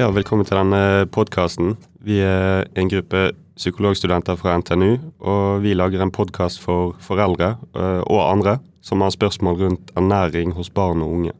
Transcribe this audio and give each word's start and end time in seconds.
Ja, 0.00 0.06
velkommen 0.08 0.46
til 0.48 0.56
denne 0.56 1.04
podkasten. 1.12 1.74
Vi 2.00 2.22
er 2.24 2.62
en 2.78 2.88
gruppe 2.88 3.34
psykologstudenter 3.58 4.38
fra 4.40 4.54
NTNU, 4.56 4.94
og 5.20 5.60
vi 5.60 5.74
lager 5.76 6.00
en 6.00 6.12
podkast 6.14 6.62
for 6.62 6.94
foreldre 7.04 7.50
eh, 7.76 8.00
og 8.06 8.22
andre 8.22 8.54
som 8.80 9.04
har 9.04 9.12
spørsmål 9.12 9.58
rundt 9.58 9.92
ernæring 10.00 10.54
hos 10.56 10.72
barn 10.72 11.04
og 11.04 11.12
unge. 11.18 11.36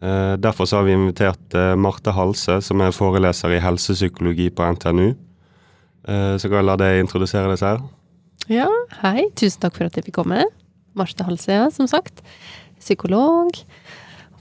Eh, 0.00 0.38
derfor 0.40 0.70
har 0.72 0.88
vi 0.88 0.96
invitert 0.96 1.52
eh, 1.58 1.74
Marte 1.76 2.16
Halse, 2.16 2.62
som 2.64 2.80
er 2.80 2.96
foreleser 2.96 3.52
i 3.52 3.60
helsepsykologi 3.60 4.48
på 4.48 4.72
NTNU. 4.78 5.12
Så 6.40 6.48
kan 6.48 6.62
jeg 6.62 6.70
la 6.70 6.80
deg 6.80 7.04
introdusere 7.04 7.52
deg 7.52 7.60
selv. 7.60 7.90
Ja, 8.48 8.70
hei. 9.02 9.28
Tusen 9.36 9.60
takk 9.60 9.76
for 9.76 9.90
at 9.90 10.00
jeg 10.00 10.08
fikk 10.08 10.22
komme. 10.22 10.46
Marte 10.96 11.28
Halse, 11.28 11.52
ja, 11.60 11.68
som 11.68 11.90
sagt. 11.92 12.24
Psykolog, 12.80 13.52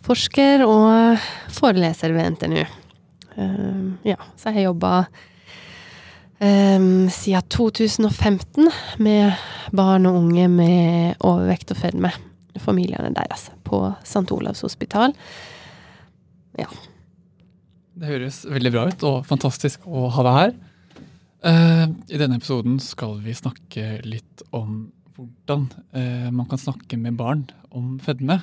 forsker 0.08 0.64
og 0.64 1.20
foreleser 1.52 2.16
ved 2.16 2.38
NTNU. 2.38 2.70
Ja, 4.08 4.18
så 4.36 4.50
jeg 4.50 4.60
har 4.60 4.70
jobba 4.70 4.94
um, 6.40 7.10
siden 7.12 7.48
2015 7.52 8.70
med 9.04 9.34
barn 9.76 10.08
og 10.10 10.20
unge 10.24 10.48
med 10.52 11.20
overvekt 11.20 11.74
og 11.74 11.82
fedme. 11.84 12.12
Familiene 12.60 13.14
deres 13.16 13.50
på 13.64 13.82
St. 14.04 14.26
Olavs 14.36 14.64
hospital. 14.66 15.14
Ja. 16.60 16.68
Det 18.00 18.10
høres 18.10 18.42
veldig 18.48 18.72
bra 18.74 18.88
ut, 18.90 19.04
og 19.08 19.28
fantastisk 19.28 19.86
å 19.88 20.08
ha 20.16 20.26
deg 20.28 20.40
her. 20.40 20.56
Uh, 21.40 21.86
I 22.12 22.20
denne 22.20 22.40
episoden 22.40 22.80
skal 22.84 23.20
vi 23.24 23.36
snakke 23.38 24.00
litt 24.04 24.44
om 24.52 24.90
hvordan 25.16 25.68
uh, 25.96 26.28
man 26.36 26.48
kan 26.52 26.60
snakke 26.60 27.00
med 27.00 27.20
barn 27.20 27.48
om 27.72 27.98
fedme. 28.04 28.42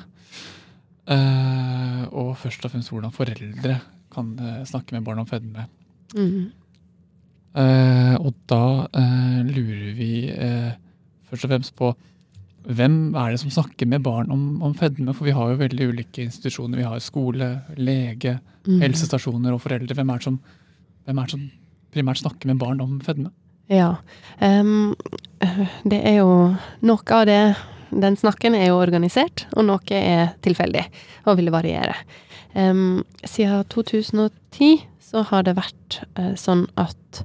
Og 1.06 2.32
først 2.34 2.64
og 2.66 2.72
fremst 2.72 2.90
hvordan 2.90 3.12
foreldre 3.14 3.76
kan 4.16 4.32
snakke 4.68 4.96
med 4.96 5.04
barn 5.06 5.20
om 5.22 5.28
fedme. 5.28 5.66
Mm. 6.16 6.48
Uh, 7.56 8.14
og 8.20 8.34
da 8.50 8.64
uh, 8.92 9.38
lurer 9.48 9.94
vi 9.96 10.10
uh, 10.28 10.74
først 11.30 11.46
og 11.46 11.52
fremst 11.54 11.72
på 11.78 11.94
hvem 12.66 13.14
er 13.16 13.32
det 13.32 13.38
som 13.40 13.52
snakker 13.54 13.88
med 13.88 14.02
barn 14.04 14.28
om, 14.34 14.42
om, 14.66 14.74
fedme? 14.76 15.14
For 15.14 15.28
vi 15.28 15.32
har 15.36 15.52
jo 15.52 15.60
veldig 15.60 15.86
ulike 15.92 16.24
institusjoner. 16.26 16.80
Vi 16.80 16.88
har 16.88 17.00
skole, 17.00 17.48
lege, 17.78 18.34
mm. 18.66 18.80
helsestasjoner 18.82 19.54
og 19.54 19.62
foreldre. 19.62 19.94
Hvem 19.94 20.10
er, 20.12 20.24
som, 20.24 20.40
hvem 21.06 21.20
er 21.22 21.28
det 21.28 21.36
som, 21.36 21.46
primært 21.94 22.20
snakker 22.20 22.50
med 22.50 22.58
barn 22.60 22.82
om 22.82 22.98
fedme? 23.06 23.30
Ja, 23.70 23.94
um, 24.42 24.92
det 25.86 26.02
er 26.06 26.20
jo 26.20 26.28
Noe 26.86 27.16
av 27.16 27.24
det 27.30 27.40
den 27.94 28.18
snakken 28.18 28.56
er 28.58 28.72
jo 28.72 28.80
organisert, 28.82 29.46
og 29.54 29.68
noe 29.68 29.94
er 29.94 30.34
tilfeldig 30.44 30.82
og 31.30 31.38
vil 31.38 31.52
variere. 31.54 31.94
Um, 32.56 33.04
siden 33.28 33.66
2010 33.72 34.86
så 35.06 35.22
har 35.28 35.44
det 35.46 35.58
vært 35.58 36.00
sånn 36.40 36.64
at 36.80 37.20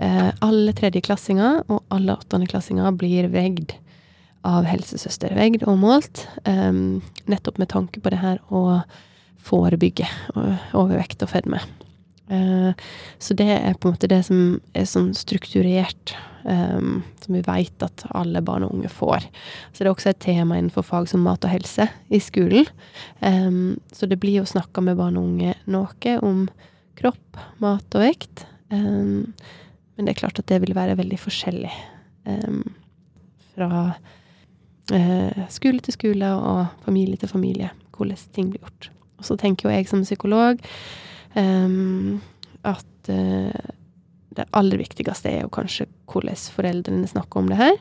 uh, 0.00 0.30
alle 0.42 0.72
tredjeklassinger 0.76 1.62
og 1.70 1.84
alle 1.92 2.16
åttendeklassinger 2.18 2.96
blir 2.98 3.28
vegd 3.30 3.76
av 4.46 4.64
helsesøster. 4.66 5.36
Vegd 5.36 5.66
og 5.68 5.78
målt, 5.82 6.24
um, 6.48 7.00
nettopp 7.30 7.60
med 7.60 7.70
tanke 7.70 8.00
på 8.00 8.12
det 8.12 8.22
her 8.22 8.40
å 8.48 8.80
forebygge 9.44 10.08
overvekt 10.76 11.22
og 11.24 11.32
fedme. 11.32 11.60
Eh, 12.30 12.72
så 13.18 13.34
det 13.34 13.48
er 13.50 13.74
på 13.74 13.88
en 13.88 13.96
måte 13.96 14.10
det 14.10 14.22
som 14.28 14.60
er 14.76 14.86
sånn 14.88 15.10
strukturert, 15.18 16.14
um, 16.44 17.00
som 17.20 17.34
vi 17.34 17.42
veit 17.46 17.84
at 17.84 18.04
alle 18.16 18.42
barn 18.44 18.64
og 18.66 18.76
unge 18.76 18.90
får. 18.92 19.26
Så 19.72 19.82
det 19.82 19.88
er 19.88 19.92
også 19.92 20.12
et 20.12 20.22
tema 20.22 20.58
innenfor 20.58 20.86
fag 20.86 21.10
som 21.10 21.24
mat 21.26 21.44
og 21.46 21.52
helse 21.52 21.88
i 22.08 22.20
skolen. 22.22 22.68
Um, 23.18 23.80
så 23.92 24.08
det 24.10 24.20
blir 24.22 24.40
jo 24.40 24.48
snakka 24.48 24.84
med 24.84 25.00
barn 25.00 25.18
og 25.18 25.32
unge 25.32 25.56
noe 25.70 26.16
om 26.22 26.46
kropp, 27.00 27.42
mat 27.62 27.98
og 27.98 28.06
vekt. 28.06 28.46
Um, 28.70 29.32
men 29.96 30.06
det 30.06 30.14
er 30.14 30.22
klart 30.22 30.38
at 30.40 30.48
det 30.48 30.62
vil 30.62 30.76
være 30.76 30.96
veldig 31.00 31.18
forskjellig 31.20 31.72
fra 33.50 33.68
uh, 33.90 35.40
skole 35.50 35.82
til 35.82 35.96
skole 35.96 36.28
og 36.36 36.84
familie 36.84 37.18
til 37.18 37.32
familie, 37.32 37.72
hvordan 37.96 38.20
ting 38.36 38.52
blir 38.52 38.62
gjort. 38.62 38.90
Og 39.18 39.26
så 39.26 39.36
tenker 39.40 39.66
jo 39.66 39.74
jeg 39.74 39.88
som 39.90 40.04
psykolog 40.06 40.60
um, 41.34 42.20
at 42.66 43.10
uh, 43.12 43.70
det 44.36 44.46
aller 44.56 44.80
viktigste 44.80 45.30
er 45.30 45.44
jo 45.44 45.52
kanskje 45.52 45.88
hvordan 46.10 46.38
foreldrene 46.54 47.10
snakker 47.10 47.42
om 47.42 47.50
det 47.50 47.60
her. 47.60 47.78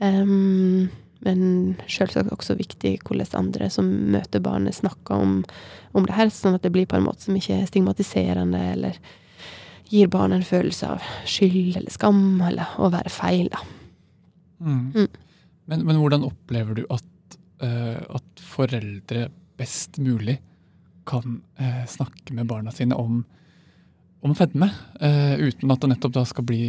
Um, 0.00 0.90
men 1.26 1.40
selvsagt 1.90 2.32
også 2.32 2.56
viktig 2.56 2.94
hvordan 3.04 3.36
andre 3.36 3.68
som 3.72 3.88
møter 4.12 4.40
barnet, 4.40 4.78
snakker 4.78 5.20
om, 5.20 5.40
om, 5.92 6.06
det 6.06 6.16
her, 6.16 6.30
sånn 6.32 6.56
at 6.56 6.64
det 6.64 6.72
blir 6.72 6.88
på 6.88 6.96
en 6.96 7.04
måte 7.04 7.26
som 7.26 7.36
ikke 7.36 7.58
er 7.58 7.68
stigmatiserende 7.68 8.62
eller 8.72 9.00
gir 9.90 10.08
barnet 10.08 10.40
en 10.40 10.46
følelse 10.46 10.94
av 10.94 11.04
skyld 11.28 11.76
eller 11.76 11.92
skam 11.92 12.40
eller 12.46 12.78
å 12.78 12.88
være 12.94 13.12
feil, 13.12 13.50
da. 13.52 13.60
Mm. 14.60 14.84
Mm. 14.94 15.08
Men, 15.70 15.84
men, 15.86 15.98
hvordan 16.00 16.24
opplever 16.26 16.78
du 16.78 16.84
at, 16.92 17.36
uh, 17.64 18.00
at 18.16 18.44
foreldre 18.44 19.28
best 19.60 19.98
mulig 20.00 20.38
kan 21.08 21.40
eh, 21.58 21.84
snakke 21.88 22.34
med 22.36 22.48
barna 22.50 22.72
sine 22.74 22.96
om, 22.98 23.22
om 24.20 24.34
fedme, 24.36 24.68
eh, 25.00 25.34
uten 25.40 25.72
at 25.72 25.80
det 25.82 25.92
nettopp 25.94 26.16
da 26.18 26.24
skal 26.28 26.46
bli 26.46 26.60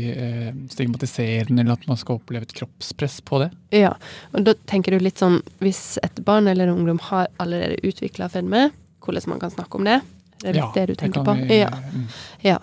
stigmatiserende, 0.72 1.64
eller 1.64 1.76
at 1.76 1.88
man 1.90 2.00
skal 2.00 2.22
oppleve 2.22 2.48
et 2.48 2.56
kroppspress 2.58 3.20
på 3.28 3.42
det? 3.44 3.52
Ja, 3.76 3.96
og 4.32 4.48
da 4.48 4.56
tenker 4.72 4.96
du 4.96 5.04
litt 5.04 5.22
sånn 5.22 5.42
hvis 5.64 6.00
et 6.06 6.24
barn 6.28 6.50
eller 6.52 6.70
en 6.70 6.80
ungdom 6.80 7.02
har 7.12 7.30
allerede 7.44 7.82
utvikla 7.88 8.32
fedme, 8.32 8.70
hvordan 9.02 9.34
man 9.34 9.44
kan 9.44 9.54
snakke 9.54 9.78
om 9.78 9.88
det? 9.88 10.00
Det 10.42 10.50
er 10.50 10.58
litt 10.58 10.64
ja, 10.64 10.72
det 10.74 10.86
du 10.90 10.96
tenker 10.98 11.26
på? 11.26 11.36
Vi, 11.38 11.60
ja. 11.62 11.70
Mm. 11.94 12.08
ja. 12.42 12.58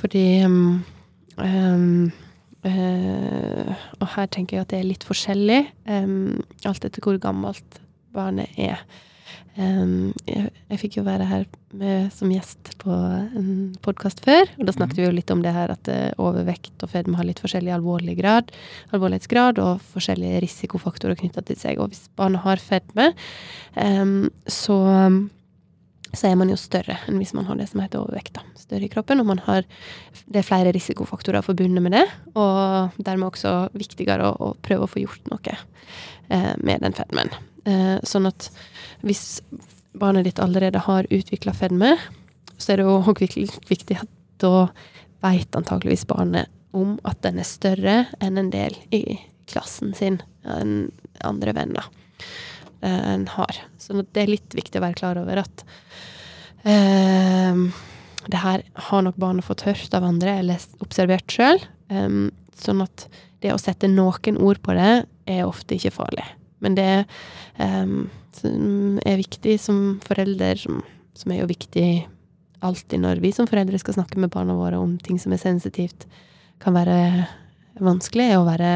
Fordi 0.00 0.24
um, 0.44 0.84
um, 1.36 2.12
uh, 2.64 3.74
Og 4.00 4.06
her 4.14 4.30
tenker 4.32 4.56
jeg 4.56 4.64
at 4.64 4.72
det 4.72 4.80
er 4.80 4.88
litt 4.88 5.04
forskjellig, 5.04 5.60
um, 5.90 6.40
alt 6.68 6.86
etter 6.86 7.04
hvor 7.04 7.20
gammelt 7.20 7.80
barnet 8.14 8.56
er. 8.56 8.80
Jeg, 9.60 10.50
jeg, 10.70 10.78
fikk 10.80 11.00
jo 11.00 11.04
være 11.04 11.26
her 11.28 11.46
med, 11.76 12.08
som 12.14 12.30
gjest 12.32 12.70
på 12.80 12.94
en 12.94 13.50
podkast 13.84 14.22
før, 14.24 14.46
og 14.56 14.68
da 14.68 14.74
snakket 14.76 14.96
mm. 14.96 15.00
vi 15.00 15.08
jo 15.08 15.16
litt 15.18 15.32
om 15.34 15.42
det 15.44 15.52
her 15.52 15.74
at 15.74 15.90
uh, 15.90 16.22
overvekt 16.22 16.86
og 16.86 16.92
fedme 16.92 17.18
har 17.18 17.28
litt 17.28 17.42
forskjellig 17.42 17.74
alvorlig 17.74 18.14
grad, 18.20 18.54
alvorlighetsgrad 18.94 19.60
og 19.62 19.82
forskjellige 19.92 20.44
risikofaktorer 20.46 21.18
knytta 21.20 21.44
til 21.44 21.58
seg. 21.60 21.82
Og 21.82 21.92
hvis 21.92 22.06
barnet 22.16 22.44
har 22.46 22.62
fedme, 22.62 23.10
så 24.50 24.78
så 26.16 26.30
er 26.30 26.38
man 26.38 26.50
jo 26.50 26.58
større 26.58 26.96
enn 27.08 27.20
hvis 27.20 27.32
man 27.36 27.46
har 27.46 27.58
det 27.58 27.68
som 27.70 27.82
heter 27.82 28.02
overvekt. 28.02 28.34
da. 28.38 28.44
Større 28.58 28.86
i 28.86 28.90
kroppen, 28.92 29.22
og 29.22 29.28
man 29.30 29.42
har, 29.46 29.66
det 30.26 30.42
er 30.42 30.46
flere 30.46 30.72
risikofaktorer 30.74 31.44
forbundet 31.46 31.84
med 31.84 31.94
det. 31.94 32.06
Og 32.34 32.98
dermed 32.98 33.30
også 33.30 33.54
viktigere 33.78 34.32
å, 34.32 34.50
å 34.50 34.56
prøve 34.64 34.86
å 34.86 34.90
få 34.90 35.04
gjort 35.04 35.30
noe 35.30 35.54
eh, 35.54 36.54
med 36.58 36.82
den 36.82 36.96
fedmen. 36.96 37.30
Eh, 37.68 37.98
sånn 38.06 38.28
at 38.30 38.48
hvis 39.04 39.40
barnet 39.92 40.28
ditt 40.28 40.40
allerede 40.42 40.82
har 40.86 41.08
utvikla 41.10 41.54
fedme, 41.56 41.96
så 42.60 42.72
er 42.72 42.80
det 42.80 42.88
òg 42.88 43.20
viktig 43.20 43.98
at 43.98 44.10
da 44.40 44.70
veit 45.20 45.56
antakeligvis 45.56 46.06
barnet 46.08 46.48
om 46.76 46.96
at 47.08 47.20
den 47.24 47.40
er 47.42 47.48
større 47.48 47.96
enn 48.22 48.38
en 48.40 48.52
del 48.52 48.76
i 48.94 49.18
klassen 49.50 49.92
sin, 49.96 50.20
enn 50.46 50.90
andre 51.26 51.54
venner 51.56 51.88
eh, 52.80 53.12
en 53.14 53.26
har. 53.34 53.62
Så 53.80 53.98
det 54.00 54.22
er 54.22 54.34
litt 54.36 54.56
viktig 54.56 54.80
å 54.80 54.86
være 54.86 55.00
klar 55.00 55.20
over 55.20 55.42
at 55.42 55.64
eh, 56.64 57.64
det 58.30 58.42
her 58.44 58.64
har 58.88 59.04
nok 59.04 59.18
barnet 59.20 59.46
fått 59.46 59.66
hørt 59.66 59.96
av 59.96 60.06
andre 60.06 60.38
eller 60.42 60.68
observert 60.84 61.32
sjøl. 61.32 61.60
Um, 61.90 62.28
sånn 62.54 62.84
at 62.84 63.08
det 63.42 63.54
å 63.54 63.58
sette 63.58 63.88
noen 63.90 64.36
ord 64.38 64.60
på 64.62 64.76
det 64.76 64.92
er 65.30 65.46
ofte 65.48 65.74
ikke 65.76 65.94
farlig. 65.96 66.26
Men 66.60 66.76
det 66.78 66.88
um, 67.58 68.08
er 69.06 69.20
viktig 69.20 69.56
som 69.60 70.00
forelder, 70.06 70.60
som, 70.60 70.82
som, 71.16 71.32
er 71.32 71.42
jo 71.42 71.50
viktig 71.50 71.86
alltid 72.64 73.00
når 73.00 73.22
vi 73.24 73.32
som 73.32 73.48
foreldre 73.48 73.80
skal 73.80 73.96
snakke 73.96 74.20
med 74.20 74.32
barna 74.34 74.56
våre 74.58 74.80
om 74.80 74.98
ting 75.00 75.18
som 75.20 75.32
er 75.32 75.40
sensitivt, 75.40 76.06
kan 76.60 76.76
være 76.76 77.26
vanskelig, 77.80 78.28
er 78.28 78.40
å 78.40 78.48
være 78.48 78.72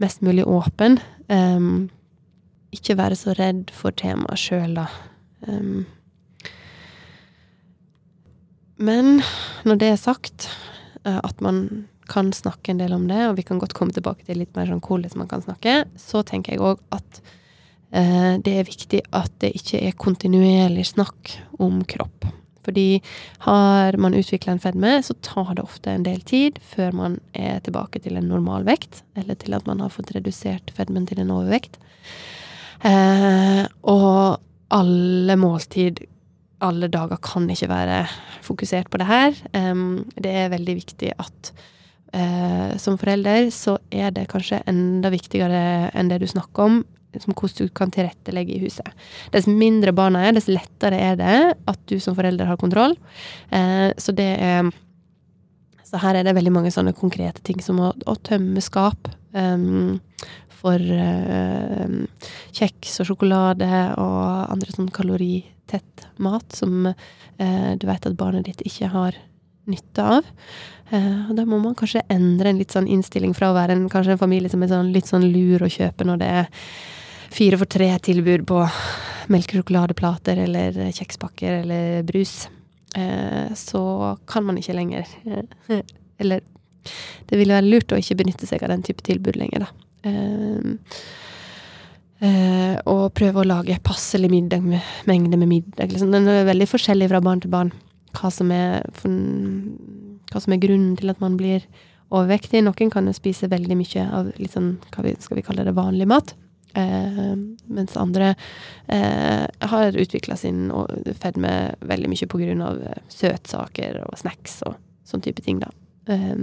mest 0.00 0.24
mulig 0.24 0.46
åpen. 0.48 0.96
Um, 1.28 1.88
ikke 2.72 2.96
være 2.98 3.16
så 3.16 3.36
redd 3.36 3.70
for 3.72 3.96
temaet 3.96 4.40
sjøl, 4.40 4.76
da. 4.80 4.88
Um, 5.48 5.86
men 8.78 9.20
når 9.66 9.80
det 9.80 9.88
er 9.90 10.00
sagt, 10.00 10.48
eh, 11.04 11.18
at 11.18 11.40
man 11.42 11.88
kan 12.10 12.32
snakke 12.34 12.72
en 12.72 12.80
del 12.82 12.94
om 12.96 13.06
det, 13.10 13.20
og 13.28 13.36
vi 13.38 13.44
kan 13.46 13.60
godt 13.60 13.76
komme 13.76 13.94
tilbake 13.94 14.26
til 14.26 14.40
litt 14.42 14.54
mer 14.56 14.70
sånn 14.70 14.82
hvordan 14.84 15.20
man 15.20 15.30
kan 15.30 15.44
snakke, 15.44 15.82
så 16.00 16.24
tenker 16.26 16.54
jeg 16.54 16.64
òg 16.64 16.82
at 16.94 17.20
eh, 17.92 18.34
det 18.44 18.54
er 18.54 18.68
viktig 18.68 19.04
at 19.16 19.32
det 19.44 19.54
ikke 19.58 19.82
er 19.86 19.96
kontinuerlig 20.00 20.88
snakk 20.92 21.36
om 21.62 21.82
kropp. 21.88 22.28
Fordi 22.68 23.00
har 23.46 23.96
man 23.96 24.16
utvikla 24.18 24.52
en 24.52 24.60
fedme, 24.60 24.98
så 25.00 25.16
tar 25.24 25.54
det 25.56 25.64
ofte 25.64 25.94
en 25.94 26.04
del 26.04 26.20
tid 26.28 26.58
før 26.74 26.92
man 26.96 27.16
er 27.32 27.62
tilbake 27.64 28.02
til 28.04 28.18
en 28.20 28.28
normal 28.28 28.66
vekt, 28.68 29.02
eller 29.16 29.38
til 29.40 29.56
at 29.56 29.68
man 29.68 29.80
har 29.80 29.94
fått 29.94 30.12
redusert 30.16 30.74
fedmen 30.76 31.08
til 31.08 31.22
en 31.22 31.32
overvekt. 31.32 31.78
Eh, 32.84 33.64
og 33.88 34.38
alle 34.68 35.36
måltid 35.40 36.04
alle 36.64 36.90
dager 36.90 37.20
kan 37.22 37.46
ikke 37.50 37.70
være 37.70 37.98
fokusert 38.46 38.90
på 38.90 39.00
det 39.00 39.08
her. 39.08 39.34
Um, 39.54 40.06
det 40.18 40.32
er 40.34 40.52
veldig 40.54 40.78
viktig 40.80 41.12
at 41.18 41.52
uh, 42.14 42.76
som 42.80 42.98
forelder 43.00 43.50
så 43.54 43.78
er 43.90 44.12
det 44.14 44.28
kanskje 44.32 44.62
enda 44.70 45.12
viktigere 45.12 45.90
enn 45.92 46.10
det 46.12 46.20
du 46.22 46.28
snakker 46.30 46.68
om, 46.68 46.80
som 47.18 47.34
hvordan 47.34 47.68
du 47.68 47.74
kan 47.74 47.92
tilrettelegge 47.92 48.54
i 48.54 48.62
huset. 48.62 48.88
Dess 49.34 49.48
mindre 49.50 49.94
barna 49.96 50.26
er, 50.26 50.36
dess 50.36 50.50
lettere 50.50 50.98
er 51.00 51.16
det 51.18 51.38
at 51.70 51.80
du 51.90 51.96
som 52.02 52.16
forelder 52.18 52.50
har 52.50 52.60
kontroll. 52.60 52.94
Eh, 53.50 53.88
så 53.98 54.14
det 54.14 54.28
er 54.36 54.68
så 55.88 56.00
her 56.02 56.18
er 56.18 56.26
det 56.26 56.34
veldig 56.36 56.52
mange 56.52 56.72
sånne 56.72 56.92
konkrete 56.96 57.40
ting 57.46 57.62
som 57.64 57.78
å, 57.80 57.94
å 58.04 58.14
tømme 58.28 58.60
skap. 58.60 59.08
Um, 59.32 59.96
for 60.58 60.82
uh, 60.82 61.86
kjeks 62.56 62.98
og 63.02 63.10
sjokolade 63.12 63.68
og 64.00 64.50
andre 64.50 64.74
sånn 64.74 64.88
kaloritett 64.94 66.08
mat 66.24 66.56
som 66.56 66.88
uh, 66.90 67.70
du 67.78 67.86
vet 67.86 68.08
at 68.08 68.18
barnet 68.18 68.48
ditt 68.48 68.64
ikke 68.66 68.90
har 68.94 69.18
nytte 69.68 70.04
av. 70.16 70.28
Uh, 70.88 71.28
og 71.28 71.34
da 71.36 71.44
må 71.44 71.58
man 71.60 71.76
kanskje 71.76 72.00
endre 72.08 72.48
en 72.48 72.60
litt 72.60 72.72
sånn 72.72 72.88
innstilling 72.88 73.34
fra 73.36 73.50
å 73.50 73.56
være 73.56 73.76
en, 73.76 73.88
kanskje 73.92 74.14
en 74.14 74.20
familie 74.20 74.48
som 74.52 74.62
er 74.64 74.70
sånn, 74.72 74.92
litt 74.94 75.10
sånn 75.10 75.26
lur 75.28 75.64
å 75.64 75.72
kjøpe 75.72 76.06
når 76.08 76.22
det 76.22 76.28
er 76.40 76.48
fire 77.34 77.58
for 77.60 77.68
tre-tilbud 77.68 78.46
på 78.48 78.62
melkesjokoladeplater 79.28 80.40
eller 80.46 80.78
kjekspakker 80.96 81.58
eller 81.62 82.02
brus. 82.08 82.48
så 83.54 83.82
kan 84.26 84.44
man 84.44 84.56
ikke 84.56 84.72
lenger 84.72 85.04
Eller 86.18 86.40
det 87.28 87.36
ville 87.36 87.52
være 87.52 87.68
lurt 87.68 87.92
å 87.92 87.98
ikke 88.00 88.16
benytte 88.22 88.46
seg 88.48 88.62
av 88.64 88.72
den 88.72 88.82
type 88.86 89.04
tilbud 89.04 89.36
lenger, 89.36 89.66
da. 89.66 89.68
Og 92.88 93.02
prøve 93.14 93.42
å 93.42 93.46
lage 93.46 93.76
passelig 93.84 94.30
middag 94.32 94.64
med, 94.64 94.80
mengde 95.06 95.36
med 95.36 95.52
middag. 95.52 95.92
Liksom. 95.92 96.10
Den 96.16 96.26
er 96.32 96.48
veldig 96.48 96.66
forskjellig 96.72 97.10
fra 97.12 97.20
barn 97.22 97.44
til 97.44 97.52
barn. 97.52 97.70
Hva 98.16 98.32
som, 98.32 98.50
er, 98.50 98.82
for, 98.96 99.12
hva 100.32 100.42
som 100.42 100.54
er 100.54 100.62
grunnen 100.62 100.96
til 100.98 101.12
at 101.12 101.22
man 101.22 101.38
blir 101.40 101.64
overvektig. 102.08 102.62
Noen 102.64 102.92
kan 102.92 103.08
jo 103.08 103.16
spise 103.16 103.50
veldig 103.50 103.78
mye 103.78 104.04
av 104.20 104.30
litt 104.36 104.54
sånn, 104.54 104.76
hva 104.94 105.04
vi, 105.06 105.14
skal 105.22 105.40
vi 105.40 105.46
kalle 105.46 105.66
det, 105.66 105.76
vanlig 105.76 106.08
mat. 106.08 106.34
Eh, 106.76 107.32
mens 107.72 107.96
andre 107.96 108.34
har 108.88 109.96
utvikla 109.96 110.36
sin 110.36 110.68
fedme 111.16 111.52
veldig 111.80 112.10
mye 112.12 112.28
grunn 112.28 112.62
av 112.64 112.82
søtsaker 113.12 114.02
og 114.04 114.18
snacks 114.20 114.60
og 114.68 114.76
sånn 115.08 115.24
type 115.24 115.44
ting, 115.44 115.60
da. 115.62 115.72
Eh, 116.12 116.36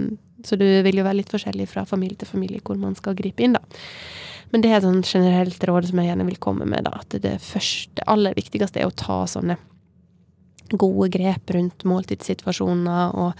så 0.44 0.58
det 0.60 0.82
vil 0.86 1.00
jo 1.00 1.06
være 1.06 1.22
litt 1.22 1.32
forskjellig 1.32 1.68
fra 1.70 1.86
familie 1.88 2.18
til 2.20 2.30
familie 2.30 2.62
hvor 2.64 2.78
man 2.80 2.96
skal 2.98 3.16
gripe 3.18 3.42
inn, 3.42 3.56
da. 3.56 3.62
Men 4.52 4.62
det 4.62 4.70
er 4.70 4.78
et 4.78 4.86
sånn 4.86 5.02
generelt 5.02 5.64
råd 5.66 5.88
som 5.88 6.00
jeg 6.00 6.12
gjerne 6.12 6.26
vil 6.28 6.42
komme 6.42 6.68
med, 6.70 6.86
da. 6.86 7.00
At 7.02 7.16
det 7.22 7.38
første, 7.42 8.04
aller 8.06 8.36
viktigste 8.36 8.82
er 8.82 8.90
å 8.90 8.94
ta 8.94 9.24
sånne 9.30 9.58
gode 10.74 11.10
grep 11.14 11.52
rundt 11.54 11.84
måltidssituasjoner 11.86 13.14
og 13.16 13.32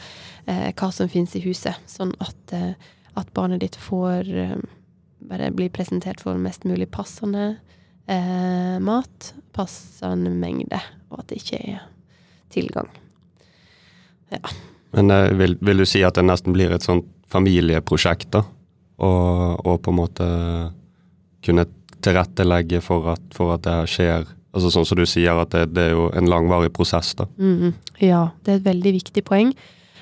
eh, 0.46 0.70
hva 0.70 0.90
som 0.94 1.11
finnes 1.11 1.34
i 1.38 1.44
huset. 1.44 1.78
Sånn 1.90 2.14
at, 2.23 2.55
eh, 2.56 2.75
at 3.19 3.32
barnet 3.37 3.64
ditt 3.64 3.78
får 3.81 4.31
eh, 4.31 4.58
bare 5.26 5.50
bli 5.55 5.69
presentert 5.73 6.23
for 6.23 6.38
mest 6.38 6.67
mulig 6.69 6.88
passende 6.94 7.56
eh, 8.06 8.78
mat, 8.82 9.32
passende 9.56 10.31
mengde, 10.31 10.81
og 11.11 11.23
at 11.23 11.31
det 11.31 11.43
ikke 11.43 11.61
er 11.75 11.82
tilgang. 12.52 12.90
Ja. 14.34 14.43
Men 14.96 15.11
eh, 15.11 15.32
vil, 15.38 15.58
vil, 15.61 15.82
du 15.82 15.88
si 15.88 16.05
at 16.06 16.19
det 16.19 16.26
nesten 16.26 16.55
blir 16.56 16.75
et 16.75 16.87
sånt 16.87 17.08
familieprosjekt, 17.32 18.31
da? 18.37 18.44
Og, 19.02 19.67
og 19.67 19.81
på 19.84 19.93
en 19.93 19.99
måte 19.99 20.26
kunne 21.44 21.67
tilrettelegge 22.05 22.81
for 22.84 23.11
at, 23.12 23.25
for 23.34 23.56
at 23.56 23.67
det 23.67 23.81
skjer? 23.93 24.28
Altså 24.56 24.73
Sånn 24.73 24.87
som 24.88 24.97
du 24.97 25.05
sier, 25.08 25.37
at 25.37 25.53
det, 25.53 25.67
det 25.76 25.91
er 25.91 25.97
jo 25.97 26.06
en 26.17 26.29
langvarig 26.31 26.73
prosess, 26.73 27.12
da. 27.19 27.29
Mm, 27.37 27.75
ja, 28.00 28.23
det 28.47 28.55
er 28.55 28.61
et 28.62 28.70
veldig 28.70 28.93
viktig 28.97 29.25
poeng. 29.26 29.53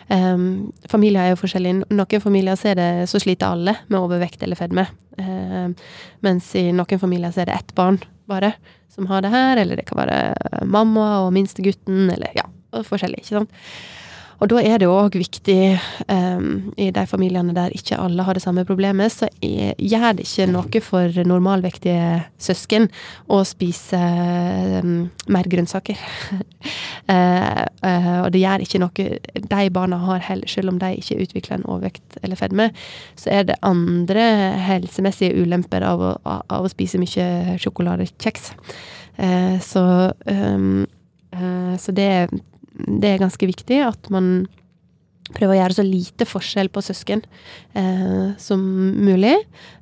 Um, 0.07 0.71
familier 0.91 1.25
er 1.25 1.33
jo 1.33 1.41
forskjellige. 1.41 1.89
Noen 1.91 2.23
familier 2.23 2.59
ser 2.61 2.79
det, 2.79 2.89
så 3.11 3.19
sliter 3.23 3.51
alle 3.51 3.75
med 3.89 3.99
overvekt 3.99 4.45
eller 4.47 4.59
fedme. 4.59 4.87
Um, 5.19 5.75
mens 6.25 6.53
i 6.61 6.69
noen 6.77 7.03
familier 7.03 7.35
så 7.35 7.43
er 7.43 7.51
det 7.51 7.59
ett 7.59 7.75
barn 7.75 7.99
bare 8.31 8.55
som 8.95 9.09
har 9.11 9.25
det 9.25 9.33
her, 9.35 9.59
eller 9.59 9.81
det 9.81 9.89
kan 9.89 9.99
være 9.99 10.65
mamma 10.71 11.25
og 11.25 11.33
minstegutten, 11.35 12.07
eller 12.15 12.31
ja, 12.39 12.47
forskjellig, 12.87 13.25
ikke 13.25 13.41
sant. 13.41 13.61
Og 14.43 14.51
da 14.51 14.61
er 14.63 14.81
det 14.83 14.89
òg 14.91 15.15
viktig, 15.19 15.59
um, 16.11 16.73
i 16.81 16.91
de 16.95 17.05
familiene 17.09 17.55
der 17.57 17.75
ikke 17.77 17.99
alle 18.01 18.25
har 18.27 18.37
det 18.37 18.43
samme 18.43 18.65
problemet, 18.67 19.13
så 19.13 19.29
gjør 19.41 20.17
det 20.19 20.27
ikke 20.27 20.49
noe 20.51 20.83
for 20.85 21.21
normalvektige 21.29 22.25
søsken 22.43 22.89
å 23.31 23.43
spise 23.47 24.01
um, 24.83 25.07
mer 25.33 25.51
grønnsaker. 25.51 26.01
uh, 27.09 27.63
uh, 27.89 28.19
og 28.25 28.33
det 28.35 28.43
gjør 28.43 28.65
ikke 28.67 28.83
noe 28.83 29.09
de 29.55 29.69
barna 29.75 30.01
har 30.09 30.25
heller, 30.31 30.51
selv 30.51 30.75
om 30.75 30.81
de 30.83 30.95
ikke 30.99 31.21
utvikler 31.25 31.59
en 31.59 31.69
overvekt 31.69 32.19
eller 32.23 32.41
fedme, 32.41 32.71
så 33.21 33.31
er 33.39 33.49
det 33.49 33.61
andre 33.63 34.25
helsemessige 34.67 35.37
ulemper 35.45 35.87
av 35.87 36.03
å, 36.03 36.17
av 36.27 36.65
å 36.67 36.73
spise 36.73 37.01
mye 37.01 37.59
sjokoladekjeks. 37.63 38.51
Uh, 39.15 39.61
så, 39.63 39.85
um, 40.27 40.83
så 41.79 41.91
det 41.95 42.11
det 42.87 43.15
er 43.15 43.23
ganske 43.23 43.49
viktig 43.49 43.81
at 43.87 44.11
man 44.13 44.47
prøver 45.33 45.55
å 45.55 45.59
gjøre 45.59 45.77
så 45.79 45.85
lite 45.87 46.27
forskjell 46.29 46.69
på 46.73 46.83
søsken 46.85 47.23
eh, 47.73 48.35
som 48.41 48.61
mulig. 49.01 49.35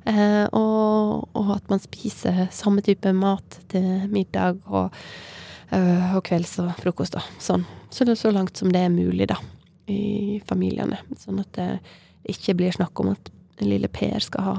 Eh, 0.07 0.45
og, 0.55 1.27
og, 1.35 1.51
at 1.57 1.71
man 1.71 1.83
spiser 1.83 2.45
samme 2.55 2.83
type 2.85 3.11
mat 3.17 3.59
til 3.71 4.07
middag 4.13 4.61
og, 4.69 4.95
øh, 5.75 6.15
og 6.15 6.23
kvelds 6.29 6.55
og 6.63 6.71
frokost. 6.79 7.17
Da. 7.17 7.25
Sånn. 7.43 7.67
Så, 7.91 8.07
så, 8.15 8.31
langt 8.33 8.57
som 8.59 8.71
det 8.73 8.85
er 8.85 8.93
mulig, 8.93 9.27
da, 9.33 9.37
i 9.91 10.39
familiene. 10.49 11.01
Sånn 11.19 11.43
at 11.43 11.51
det 11.59 11.69
ikke 12.33 12.55
blir 12.61 12.75
snakk 12.75 13.03
om 13.03 13.11
at 13.13 13.33
lille 13.63 13.91
Per 13.91 14.23
skal 14.23 14.47
ha 14.47 14.55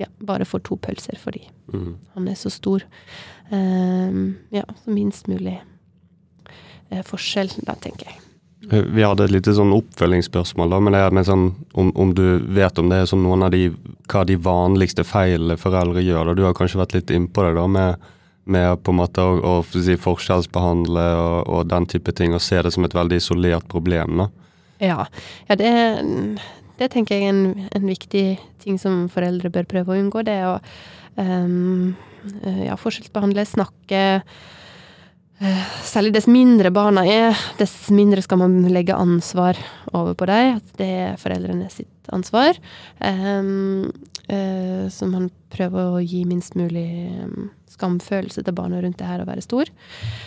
ja, 0.00 0.08
bare 0.24 0.46
får 0.48 0.62
to 0.66 0.76
pølser 0.82 1.18
fordi 1.20 1.44
mm. 1.70 1.90
han 2.16 2.26
er 2.28 2.36
så 2.38 2.50
stor. 2.50 2.82
Um, 3.52 4.40
ja, 4.50 4.64
så 4.82 4.94
minst 4.94 5.28
mulig 5.30 5.60
Eh, 5.60 5.71
forskjell, 7.06 7.50
da, 7.66 7.76
tenker 7.80 8.10
jeg. 8.10 8.20
Eh, 8.70 8.78
vi 8.78 9.02
hadde 9.02 9.26
et 9.26 9.34
lite 9.34 9.54
sånn 9.56 9.72
oppfølgingsspørsmål, 9.74 10.70
da, 10.70 10.80
men 10.82 10.94
det 10.94 11.02
er 11.02 11.14
med 11.16 11.26
sånn, 11.26 11.46
om, 11.78 11.90
om, 11.98 12.12
du 12.14 12.24
vet 12.54 12.78
om 12.78 12.90
det 12.90 13.02
er 13.02 13.10
sånn 13.10 13.24
noen 13.24 13.46
av 13.46 13.52
de 13.54 13.70
hva 14.12 14.24
de 14.28 14.36
vanligste 14.38 15.04
feilene 15.06 15.58
foreldre 15.58 16.04
gjør. 16.04 16.30
da, 16.30 16.36
Du 16.38 16.44
har 16.46 16.56
kanskje 16.56 16.82
vært 16.82 16.96
litt 16.98 17.10
innpå 17.14 17.46
det 17.46 17.56
da, 17.58 17.66
med, 17.66 18.06
med 18.44 18.84
på 18.84 18.94
en 18.94 19.00
måte 19.00 19.24
å, 19.24 19.34
å 19.40 19.56
si, 19.66 19.96
forskjellsbehandle 19.98 21.06
og, 21.18 21.36
og, 21.48 21.66
den 21.72 21.88
type 21.90 22.14
ting, 22.14 22.36
og 22.36 22.44
se 22.44 22.62
det 22.62 22.74
som 22.74 22.86
et 22.86 22.96
veldig 22.96 23.18
isolert 23.22 23.68
problem. 23.72 24.24
da. 24.24 24.30
Ja, 24.82 25.04
ja 25.48 25.58
det, 25.58 25.74
det, 26.78 26.92
tenker 26.94 27.18
jeg 27.18 27.26
er 27.26 27.34
en, 27.34 27.68
en, 27.70 27.90
viktig 27.90 28.26
ting 28.62 28.78
som 28.78 29.06
foreldre 29.10 29.50
bør 29.50 29.68
prøve 29.70 29.94
å 29.94 30.00
unngå. 30.00 30.22
Det 30.26 30.38
er 30.38 30.48
å 30.52 30.56
um, 31.18 31.94
ja, 32.62 32.78
forskjellsbehandle, 32.78 33.46
snakke 33.48 34.02
Eh, 34.02 34.20
særlig 35.86 36.12
dess 36.14 36.28
mindre 36.30 36.70
barna 36.74 37.04
er, 37.08 37.38
dess 37.58 37.90
mindre 37.94 38.22
skal 38.24 38.40
man 38.42 38.60
legge 38.72 38.96
ansvar 38.96 39.58
over 39.92 40.14
på 40.18 40.28
dem. 40.30 40.58
At 40.60 40.78
det 40.78 40.90
er 41.06 41.20
foreldrene 41.20 41.68
sitt 41.72 42.10
ansvar. 42.14 42.58
Um, 42.98 43.90
uh, 44.30 44.86
så 44.92 45.08
man 45.10 45.30
prøver 45.52 45.96
å 45.96 46.02
gi 46.02 46.22
minst 46.28 46.56
mulig 46.58 46.86
um, 47.24 47.50
skamfølelse 47.72 48.44
til 48.44 48.56
barna 48.56 48.82
rundt 48.82 49.00
det 49.00 49.08
her 49.08 49.22
å 49.22 49.28
være 49.28 49.44
stor. 49.44 49.70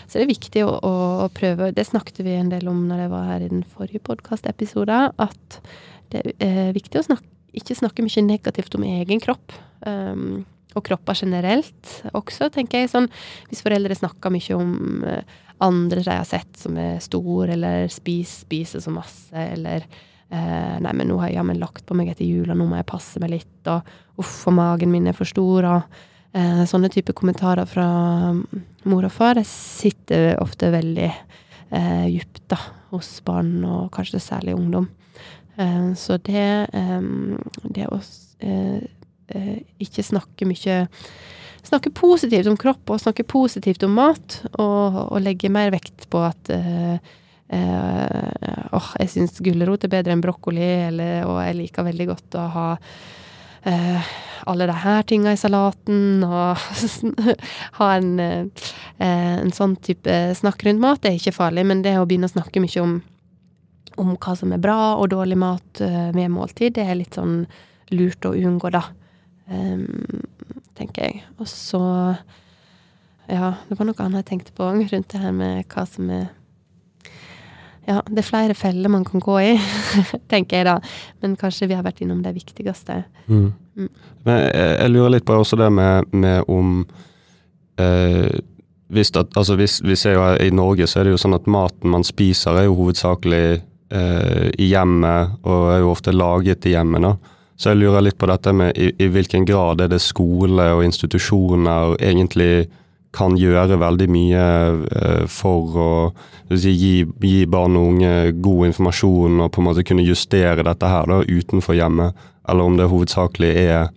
Så 0.06 0.18
det 0.18 0.26
er 0.26 0.34
viktig 0.34 0.66
å, 0.66 0.74
å, 0.80 0.96
å, 1.26 1.30
prøve 1.34 1.72
Det 1.76 1.86
snakket 1.88 2.24
vi 2.26 2.36
en 2.40 2.52
del 2.54 2.68
om 2.72 2.86
når 2.90 3.06
jeg 3.06 3.14
var 3.14 3.30
her 3.34 3.46
i 3.46 3.52
den 3.52 3.64
forrige 3.76 4.04
podkastepisoden, 4.08 5.14
at 5.16 5.62
det 6.14 6.26
er 6.44 6.76
viktig 6.76 7.02
å 7.02 7.08
snakke, 7.08 7.30
ikke 7.56 7.78
snakke 7.78 8.04
mye 8.04 8.26
negativt 8.26 8.76
om 8.76 8.84
egen 8.88 9.22
kropp. 9.24 9.56
Um, 9.86 10.44
og 10.76 10.84
kropper 10.86 11.18
generelt 11.18 11.94
også, 12.12 12.52
tenker 12.54 12.84
jeg. 12.84 12.92
Sånn, 12.92 13.10
hvis 13.50 13.64
foreldre 13.66 13.96
snakker 13.98 14.34
mye 14.34 14.58
om 14.60 14.76
uh, 15.08 15.22
andre 15.58 16.02
de 16.02 16.10
har 16.10 16.28
sett 16.28 16.58
som 16.60 16.78
er 16.80 17.00
store, 17.04 17.54
eller 17.56 17.88
spis, 17.92 18.42
spiser 18.44 18.84
så 18.84 18.92
masse, 18.94 19.32
eller 19.36 19.86
eh, 19.86 20.76
Nei, 20.84 20.92
men 20.92 21.08
nå 21.10 21.20
har 21.22 21.32
jeg 21.32 21.40
jammen 21.40 21.62
lagt 21.62 21.86
på 21.88 21.96
meg 21.98 22.12
etter 22.12 22.28
jul, 22.28 22.50
og 22.50 22.60
nå 22.60 22.68
må 22.68 22.80
jeg 22.80 22.90
passe 22.90 23.22
meg 23.24 23.36
litt, 23.38 23.72
og 23.72 24.22
uff, 24.22 24.36
og 24.50 24.58
magen 24.58 24.92
min 24.92 25.08
er 25.12 25.18
for 25.18 25.30
stor, 25.30 25.70
og 25.70 26.36
eh, 26.36 26.64
sånne 26.68 26.92
type 26.94 27.16
kommentarer 27.16 27.68
fra 27.70 27.88
mor 28.36 29.08
og 29.08 29.14
far. 29.16 29.40
Det 29.40 29.48
sitter 29.50 30.36
ofte 30.44 30.74
veldig 30.76 31.08
eh, 31.08 32.06
djupt 32.12 32.44
da, 32.52 32.60
hos 32.92 33.16
barn, 33.26 33.58
og 33.64 33.90
kanskje 33.96 34.24
særlig 34.24 34.58
ungdom. 34.58 34.92
så 35.96 36.18
det, 36.20 36.68
um, 36.76 37.38
det 37.64 37.86
å 37.88 38.02
eh, 39.34 39.64
ikke 39.82 40.06
snakke 40.06 40.50
mye 40.50 40.86
Snakke 41.66 41.90
positivt 41.98 42.46
om 42.46 42.58
kropp 42.62 42.92
og 42.94 43.00
snakke 43.02 43.24
positivt 43.26 43.82
om 43.88 43.96
mat, 43.98 44.36
og, 44.62 44.98
og 45.08 45.22
legge 45.26 45.50
mer 45.50 45.72
vekt 45.74 46.06
på 46.14 46.20
at 46.22 46.52
eh, 46.54 47.00
eh, 47.50 48.68
åh, 48.70 48.92
jeg 49.02 49.10
syns 49.10 49.42
gulrot 49.42 49.88
er 49.88 49.94
bedre 49.96 50.14
enn 50.14 50.22
brokkoli, 50.22 50.68
eller, 50.92 51.24
og 51.26 51.40
jeg 51.42 51.58
liker 51.58 51.88
veldig 51.88 52.08
godt 52.12 52.38
å 52.38 52.44
ha 52.54 52.68
eh, 53.66 54.12
alle 54.46 54.68
de 54.70 54.76
her 54.84 55.06
tinga 55.10 55.34
i 55.34 55.40
salaten, 55.40 56.24
og 56.26 56.62
ha 57.80 57.90
en, 57.96 58.12
eh, 58.22 58.68
eh, 59.00 59.34
en 59.42 59.54
sånn 59.56 59.76
type 59.82 60.18
snakk 60.38 60.68
rundt 60.68 60.84
mat 60.84 61.02
det 61.02 61.12
er 61.12 61.20
ikke 61.20 61.38
farlig, 61.40 61.66
men 61.66 61.82
det 61.86 61.98
å 62.00 62.06
begynne 62.06 62.30
å 62.30 62.36
snakke 62.36 62.62
mye 62.64 62.84
om, 62.84 63.00
om 64.02 64.14
hva 64.20 64.36
som 64.38 64.54
er 64.54 64.62
bra 64.62 64.96
og 65.00 65.10
dårlig 65.16 65.40
mat 65.40 65.82
uh, 65.82 66.12
ved 66.14 66.30
måltid, 66.34 66.76
det 66.78 66.86
er 66.86 67.00
litt 67.00 67.18
sånn 67.18 67.46
lurt 67.96 68.26
å 68.28 68.36
unngå, 68.36 68.70
da. 68.76 68.84
Um, 69.46 70.24
tenker 70.78 71.06
jeg. 71.08 71.24
Og 71.40 71.48
så 71.50 71.82
Ja, 73.26 73.56
det 73.66 73.78
var 73.78 73.88
noe 73.88 74.02
annet 74.04 74.22
jeg 74.22 74.30
tenkte 74.32 74.54
på 74.54 74.68
rundt 74.70 75.12
det 75.12 75.22
her 75.22 75.32
med 75.34 75.66
hva 75.74 75.86
som 75.90 76.10
er 76.14 76.28
ja, 77.86 78.00
det 78.10 78.24
er 78.24 78.26
flere 78.26 78.56
feller 78.58 78.90
man 78.90 79.04
kan 79.06 79.22
gå 79.22 79.36
i, 79.44 79.52
tenker 80.32 80.58
jeg 80.58 80.66
da. 80.66 80.80
Men 81.22 81.36
kanskje 81.38 81.68
vi 81.70 81.76
har 81.78 81.86
vært 81.86 82.02
innom 82.02 82.24
det 82.26 82.32
viktigste. 82.34 83.04
Mm. 83.30 83.52
Mm. 83.78 83.90
Men 84.26 84.40
jeg, 84.42 84.72
jeg, 84.80 84.90
lurer 84.90 85.14
litt 85.14 85.28
på 85.28 85.38
også 85.38 85.60
det 85.62 85.68
med, 85.70 86.10
med 86.18 86.50
om 86.50 86.80
eh, 87.78 88.40
hvis, 88.90 89.12
at, 89.14 89.38
altså 89.38 89.58
hvis, 89.60 89.80
hvis 89.86 90.06
jo 90.08 90.26
I 90.42 90.50
Norge 90.54 90.88
så 90.90 91.00
er 91.00 91.08
det 91.08 91.16
jo 91.16 91.22
sånn 91.22 91.38
at 91.38 91.50
maten 91.52 91.94
man 91.94 92.06
spiser, 92.08 92.58
er 92.58 92.66
jo 92.66 92.78
hovedsakelig 92.80 93.46
eh, 93.54 94.50
i 94.58 94.72
hjemmet, 94.72 95.38
og 95.46 95.70
er 95.76 95.84
jo 95.84 95.94
ofte 95.94 96.16
laget 96.16 96.66
i 96.66 96.74
hjemmet. 96.74 97.06
da. 97.06 97.35
Så 97.56 97.72
jeg 97.72 97.80
lurer 97.80 98.04
litt 98.04 98.18
på 98.20 98.28
dette 98.28 98.52
med 98.56 98.76
i, 98.76 98.90
i 99.00 99.08
hvilken 99.12 99.46
grad 99.48 99.84
er 99.84 99.92
det 99.92 100.02
skole 100.04 100.68
og 100.76 100.84
institusjoner 100.84 101.96
egentlig 102.04 102.68
kan 103.16 103.38
gjøre 103.40 103.78
veldig 103.80 104.08
mye 104.12 104.46
eh, 104.92 105.24
for 105.32 105.80
å 105.80 105.92
si, 106.52 106.74
gi, 106.76 106.94
gi, 107.24 107.46
barn 107.48 107.78
og 107.80 107.94
unge 107.94 108.14
god 108.44 108.72
informasjon 108.72 109.40
og 109.46 109.52
på 109.56 109.62
en 109.62 109.70
måte 109.70 109.86
kunne 109.88 110.06
justere 110.06 110.66
dette 110.68 110.92
her 110.92 111.08
da, 111.10 111.22
utenfor 111.24 111.78
hjemmet, 111.78 112.28
eller 112.50 112.68
om 112.68 112.78
det 112.80 112.90
hovedsakelig 112.92 113.52
er 113.64 113.88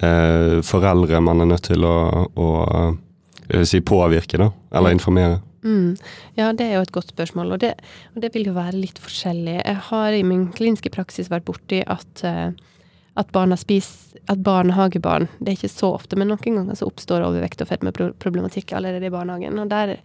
eh, 0.00 0.58
foreldre 0.66 1.20
man 1.20 1.44
er 1.44 1.52
nødt 1.52 1.68
til 1.68 1.84
å, 1.84 1.96
å 2.32 2.50
eh, 2.72 3.64
si, 3.68 3.82
påvirke, 3.84 4.40
da, 4.40 4.50
eller 4.72 4.96
informere. 4.96 5.42
Mm. 5.62 5.94
Ja, 6.34 6.50
det 6.56 6.66
er 6.66 6.78
jo 6.80 6.86
et 6.88 6.94
godt 6.94 7.12
spørsmål, 7.12 7.54
og 7.54 7.62
det, 7.62 7.76
og 8.16 8.24
det, 8.24 8.32
vil 8.34 8.48
jo 8.50 8.56
være 8.56 8.80
litt 8.80 8.98
forskjellig. 8.98 9.60
Jeg 9.60 9.78
har 9.92 10.16
i 10.16 10.24
min 10.26 10.48
kliniske 10.56 10.90
praksis 10.90 11.30
vært 11.30 11.46
borti 11.46 11.84
at 11.86 12.24
uh, 12.26 12.50
at 13.18 13.58
spiser 13.60 14.12
at 14.30 14.38
barnehagebarn 14.44 15.28
Det 15.40 15.50
er 15.50 15.56
ikke 15.58 15.72
så 15.72 15.92
ofte, 15.96 16.16
men 16.16 16.30
noen 16.30 16.58
ganger 16.58 16.78
så 16.78 16.88
oppstår 16.88 17.24
overvekt 17.26 17.62
og 17.64 17.70
fedmeproblematikk 17.72 18.74
allerede 18.76 19.08
i 19.08 19.12
barnehagen. 19.12 19.58
Og 19.58 19.68
der, 19.70 19.96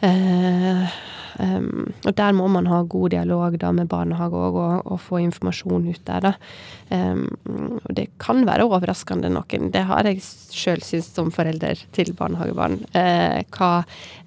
eh, 0.00 0.94
um, 1.38 1.92
og 2.06 2.14
der 2.16 2.32
må 2.32 2.48
man 2.48 2.66
ha 2.70 2.80
god 2.82 3.10
dialog 3.10 3.58
da 3.60 3.72
med 3.76 3.90
barnehage 3.92 4.32
òg, 4.32 4.56
og, 4.56 4.86
og, 4.86 5.00
få 5.00 5.20
informasjon 5.26 5.90
ut 5.92 6.00
der. 6.08 6.30
Um, 6.88 7.28
og 7.84 7.94
det 7.94 8.08
kan 8.18 8.46
være 8.48 8.64
overraskende 8.64 9.28
noen. 9.28 9.70
Det 9.74 9.84
har 9.92 10.08
jeg 10.08 10.24
sjøl 10.24 10.80
syntes 10.80 11.12
som 11.12 11.30
forelder 11.34 11.84
til 11.92 12.14
barnehagebarn. 12.16 12.80
Eh, 12.96 13.44
hva 13.52 13.72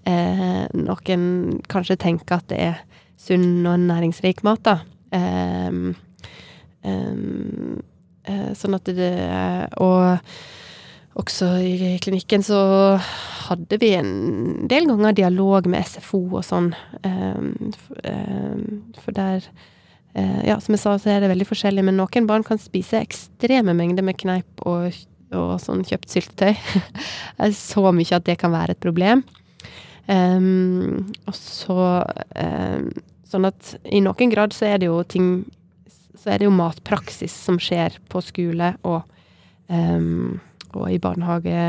eh, 0.06 0.64
noen 0.78 1.60
kanskje 1.74 2.00
tenker 2.06 2.38
at 2.38 2.50
det 2.54 2.64
er 2.70 2.82
sunn 3.18 3.66
og 3.66 3.80
næringsrik 3.82 4.44
mat, 4.46 4.68
da. 4.68 4.80
Um, 5.14 5.96
sånn 8.58 8.78
at 8.78 8.90
det 8.98 9.14
Og 9.82 10.20
også 11.20 11.52
i 11.62 11.98
klinikken 12.02 12.42
så 12.46 12.60
hadde 13.46 13.78
vi 13.82 13.92
en 13.94 14.66
del 14.70 14.88
ganger 14.90 15.14
dialog 15.14 15.68
med 15.70 15.86
SFO 15.86 16.24
og 16.40 16.46
sånn. 16.48 16.72
For 19.04 19.14
der 19.14 19.46
eh, 20.16 20.42
Ja, 20.48 20.58
som 20.58 20.74
jeg 20.74 20.82
sa, 20.82 20.96
så 20.98 21.14
er 21.14 21.22
det 21.22 21.30
veldig 21.30 21.50
forskjellig, 21.52 21.86
men 21.86 22.00
noen 22.00 22.30
barn 22.30 22.46
kan 22.48 22.62
spise 22.62 23.04
ekstreme 23.04 23.76
mengder 23.78 24.06
med 24.06 24.18
kneip 24.24 24.66
og, 24.66 24.90
og 25.38 25.54
sånn 25.62 25.86
kjøpt 25.86 26.10
syltetøy. 26.16 26.58
så 27.70 27.86
mye 27.94 28.18
at 28.18 28.26
det 28.26 28.40
kan 28.42 28.56
være 28.56 28.74
et 28.74 28.84
problem. 28.84 29.22
Um, 30.10 31.14
og 31.30 31.36
så 31.38 31.78
Sånn 33.34 33.48
at 33.50 33.72
i 33.90 33.98
noen 34.04 34.30
grad 34.30 34.54
så 34.54 34.68
er 34.70 34.82
det 34.82 34.92
jo 34.92 35.00
ting 35.10 35.30
så 36.24 36.32
er 36.32 36.40
det 36.40 36.48
jo 36.48 36.56
matpraksis 36.56 37.34
som 37.46 37.60
skjer 37.60 37.98
på 38.12 38.22
skole 38.24 38.74
og, 38.88 39.04
um, 39.68 40.40
og 40.72 40.86
i 40.88 41.02
barnehage. 41.04 41.66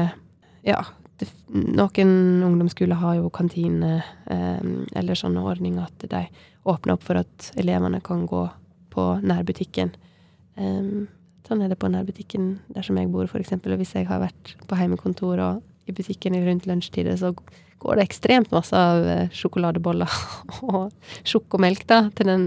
Ja, 0.63 0.79
det, 1.19 1.29
noen 1.51 2.15
ungdomsskoler 2.47 3.01
har 3.01 3.19
jo 3.19 3.33
kantine 3.35 3.97
um, 4.31 4.85
eller 4.95 5.19
sånne 5.19 5.43
ordninger 5.43 5.89
at 5.89 6.07
de 6.11 6.23
åpner 6.71 6.95
opp 6.95 7.03
for 7.05 7.19
at 7.19 7.51
elevene 7.59 7.99
kan 8.05 8.25
gå 8.31 8.47
på 8.95 9.09
nærbutikken. 9.27 9.91
Um, 10.55 11.09
sånn 11.49 11.65
er 11.65 11.75
det 11.75 11.81
på 11.83 11.91
nærbutikken 11.91 12.55
der 12.71 12.87
som 12.87 12.99
jeg 13.01 13.11
bor, 13.11 13.27
f.eks. 13.27 13.57
Hvis 13.59 13.97
jeg 13.99 14.07
har 14.07 14.23
vært 14.23 14.55
på 14.71 14.79
heimekontor 14.79 15.43
og 15.43 15.63
i 15.87 15.95
butikken 15.95 16.37
rundt 16.47 16.67
lunsjtider, 16.69 17.17
så 17.21 17.35
går 17.85 17.99
det 17.99 18.07
ekstremt 18.09 18.53
masse 18.55 18.77
av 18.79 19.07
eh, 19.09 19.33
sjokoladeboller 19.35 20.19
og 20.71 20.93
sjokomelk 21.27 21.85
da, 21.91 22.05
til 22.17 22.31
den 22.31 22.47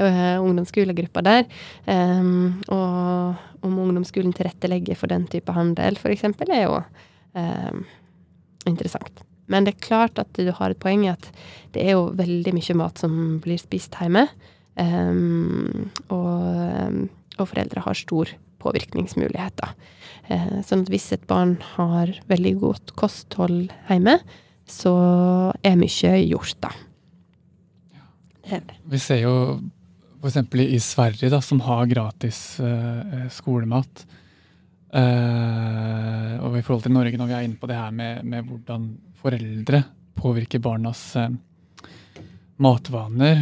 uh, 0.00 0.38
ungdomsskolegruppa 0.40 1.24
der. 1.26 1.48
Um, 1.86 2.62
og 2.72 3.66
om 3.66 3.82
ungdomsskolen 3.84 4.32
tilrettelegger 4.36 4.98
for 4.98 5.12
den 5.12 5.26
type 5.30 5.52
handel, 5.56 5.98
f.eks., 6.00 6.24
er 6.48 6.64
jo 6.64 6.80
um, 7.36 7.84
interessant. 8.70 9.22
Men 9.52 9.66
det 9.66 9.74
er 9.74 9.84
klart 9.84 10.20
at 10.22 10.30
du 10.38 10.48
har 10.54 10.72
et 10.72 10.80
poeng 10.80 11.04
i 11.04 11.12
at 11.12 11.28
det 11.74 11.84
er 11.84 11.96
jo 11.96 12.08
veldig 12.16 12.54
mye 12.56 12.78
mat 12.78 13.02
som 13.02 13.18
blir 13.44 13.60
spist 13.60 13.98
hjemme. 14.00 14.24
Um, 14.80 15.90
og, 16.08 17.10
og 17.36 17.50
foreldre 17.50 17.84
har 17.84 17.98
stor 17.98 18.32
påvirkningsmulighet, 18.62 19.58
da. 19.60 19.72
Uh, 20.30 20.62
sånn 20.64 20.86
at 20.86 20.92
hvis 20.92 21.10
et 21.14 21.26
barn 21.30 21.56
har 21.74 22.14
veldig 22.30 22.54
godt 22.62 22.94
kosthold 22.98 23.68
hjemme, 23.90 24.16
så 24.70 24.94
er 25.66 25.78
mye 25.78 26.16
gjort, 26.22 26.56
da. 26.62 26.72
Vi 28.90 28.98
ser 29.00 29.22
jo 29.24 29.36
f.eks. 30.22 30.38
i 30.62 30.80
Sverige, 30.82 31.30
da, 31.32 31.40
som 31.42 31.62
har 31.66 31.86
gratis 31.90 32.60
uh, 32.62 33.26
skolemat. 33.32 34.04
Uh, 34.92 36.36
og 36.44 36.58
i 36.58 36.62
forhold 36.64 36.84
til 36.84 36.94
Norge, 36.94 37.16
når 37.16 37.30
vi 37.30 37.36
er 37.38 37.46
inne 37.46 37.58
på 37.58 37.68
det 37.70 37.78
her 37.78 37.94
med, 37.96 38.26
med 38.28 38.44
hvordan 38.46 38.90
foreldre 39.22 39.82
påvirker 40.18 40.60
barnas 40.62 41.00
uh, 41.16 41.30
matvaner. 42.62 43.40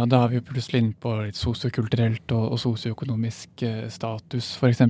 og 0.00 0.08
da 0.12 0.22
er 0.24 0.34
vi 0.34 0.40
plutselig 0.46 0.82
inne 0.82 0.98
på 1.02 1.12
litt 1.24 1.38
sosiokulturelt 1.38 2.32
og, 2.36 2.52
og 2.54 2.60
sosioøkonomisk 2.62 3.64
status, 3.92 4.52
f.eks. 4.60 4.84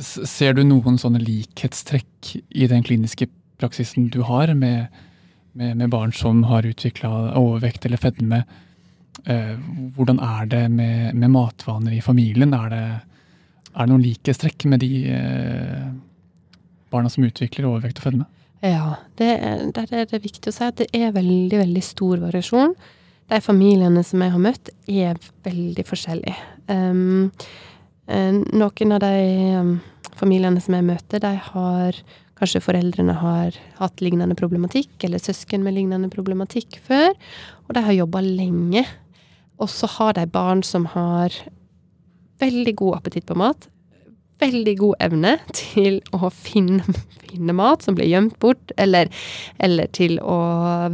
Ser 0.00 0.54
du 0.54 0.64
noen 0.66 0.98
sånne 0.98 1.22
likhetstrekk 1.22 2.34
i 2.50 2.68
den 2.70 2.82
kliniske 2.86 3.30
praksisen 3.60 4.08
du 4.12 4.22
har 4.26 4.52
med, 4.54 4.86
med, 5.52 5.76
med 5.76 5.92
barn 5.92 6.12
som 6.12 6.44
har 6.48 6.66
utvikla 6.66 7.10
overvekt 7.38 7.86
eller 7.86 8.00
fedme. 8.00 8.42
Eh, 9.28 9.56
hvordan 9.96 10.20
er 10.24 10.50
det 10.50 10.64
med, 10.72 11.14
med, 11.14 11.32
matvaner 11.34 11.96
i 11.96 12.04
familien? 12.04 12.54
Er 12.56 12.68
det, 12.72 12.84
er 13.74 13.80
det 13.80 13.90
noen 13.92 14.04
likhetstrekk 14.04 14.68
med 14.70 14.84
de 14.84 14.92
eh, 15.12 15.88
barna 16.90 17.12
som 17.12 17.26
utvikler 17.26 17.68
overvekt 17.68 18.00
og 18.00 18.08
fedme? 18.08 18.28
Ja, 18.60 18.96
det, 19.16 19.28
der 19.76 19.92
er 19.94 20.08
det 20.08 20.22
viktig 20.24 20.50
å 20.50 20.54
si 20.54 20.66
at 20.66 20.80
det 20.82 20.90
er 20.96 21.14
veldig, 21.16 21.62
veldig 21.62 21.82
stor 21.84 22.20
variasjon. 22.26 22.74
De 23.30 23.38
familiene 23.40 24.02
som 24.04 24.20
jeg 24.20 24.34
har 24.34 24.42
møtt, 24.42 24.72
er 24.90 25.20
veldig 25.46 25.84
forskjellige. 25.88 26.36
Um, 26.68 27.30
noen 28.10 28.96
av 28.96 29.04
de 29.04 29.14
um, 29.60 29.76
familiene 30.18 30.60
som 30.60 30.76
jeg 30.76 30.88
møter, 30.90 31.22
de 31.22 31.36
har 31.52 32.02
Kanskje 32.40 32.62
foreldrene 32.64 33.12
har 33.20 33.56
hatt 33.76 34.00
lignende 34.00 34.32
problematikk, 34.32 34.94
eller 35.04 35.20
søsken 35.20 35.60
med 35.60 35.74
lignende 35.76 36.08
problematikk 36.08 36.78
før, 36.86 37.10
og 37.66 37.74
de 37.76 37.82
har 37.84 37.92
jobba 37.98 38.22
lenge. 38.24 38.80
Og 39.60 39.68
så 39.68 39.90
har 39.98 40.14
de 40.16 40.24
barn 40.24 40.62
som 40.64 40.86
har 40.94 41.36
veldig 42.40 42.72
god 42.80 42.96
appetitt 42.96 43.26
på 43.28 43.36
mat, 43.36 43.68
veldig 44.40 44.74
god 44.80 45.04
evne 45.06 45.34
til 45.56 46.00
å 46.16 46.30
finne, 46.34 46.84
finne 47.26 47.56
mat 47.56 47.84
som 47.86 47.96
blir 47.98 48.10
gjemt 48.10 48.38
bort, 48.42 48.74
eller, 48.80 49.10
eller, 49.62 49.90
til 49.96 50.18
å 50.22 50.40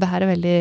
være 0.01 0.33
veldig 0.35 0.61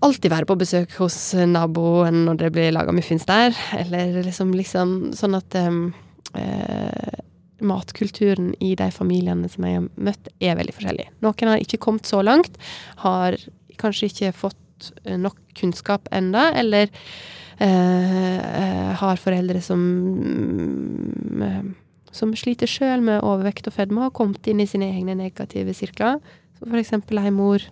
Alltid 0.00 0.32
være 0.32 0.46
på 0.48 0.54
besøk 0.56 0.94
hos 0.96 1.14
naboen 1.44 2.22
når 2.24 2.38
det 2.40 2.48
blir 2.54 2.70
laga 2.72 2.88
muffins 2.96 3.26
der, 3.28 3.52
eller 3.76 4.14
liksom, 4.24 4.54
liksom 4.56 4.94
sånn 5.12 5.36
at 5.36 5.56
um, 5.60 5.90
eh, 6.40 7.18
matkulturen 7.60 8.54
i 8.64 8.70
de 8.80 8.86
familiene 8.96 9.50
som 9.52 9.66
jeg 9.68 9.76
har 9.76 9.90
møtt, 10.00 10.30
er 10.40 10.56
veldig 10.56 10.72
forskjellig. 10.78 11.06
Noen 11.20 11.52
har 11.52 11.60
ikke 11.60 11.82
kommet 11.84 12.08
så 12.08 12.22
langt, 12.24 12.56
har 13.04 13.36
kanskje 13.82 14.08
ikke 14.08 14.32
fått 14.40 14.88
nok 15.20 15.36
kunnskap 15.60 16.08
enda, 16.16 16.48
eller 16.56 16.88
har 17.60 19.20
foreldre 19.20 19.60
som 19.60 19.80
mm, 21.36 21.74
som 22.14 22.34
sliter 22.34 22.70
sjøl 22.70 23.02
med 23.04 23.22
overvekt 23.22 23.68
og 23.70 23.76
fedme, 23.76 24.04
har 24.06 24.14
kommet 24.14 24.46
inn 24.50 24.62
i 24.62 24.68
sine 24.68 24.90
egne 24.90 25.16
negative 25.18 25.74
sirkler. 25.76 26.18
Så 26.58 26.66
for 26.66 26.80
eksempel 26.80 27.20
ei 27.22 27.32
mor 27.34 27.64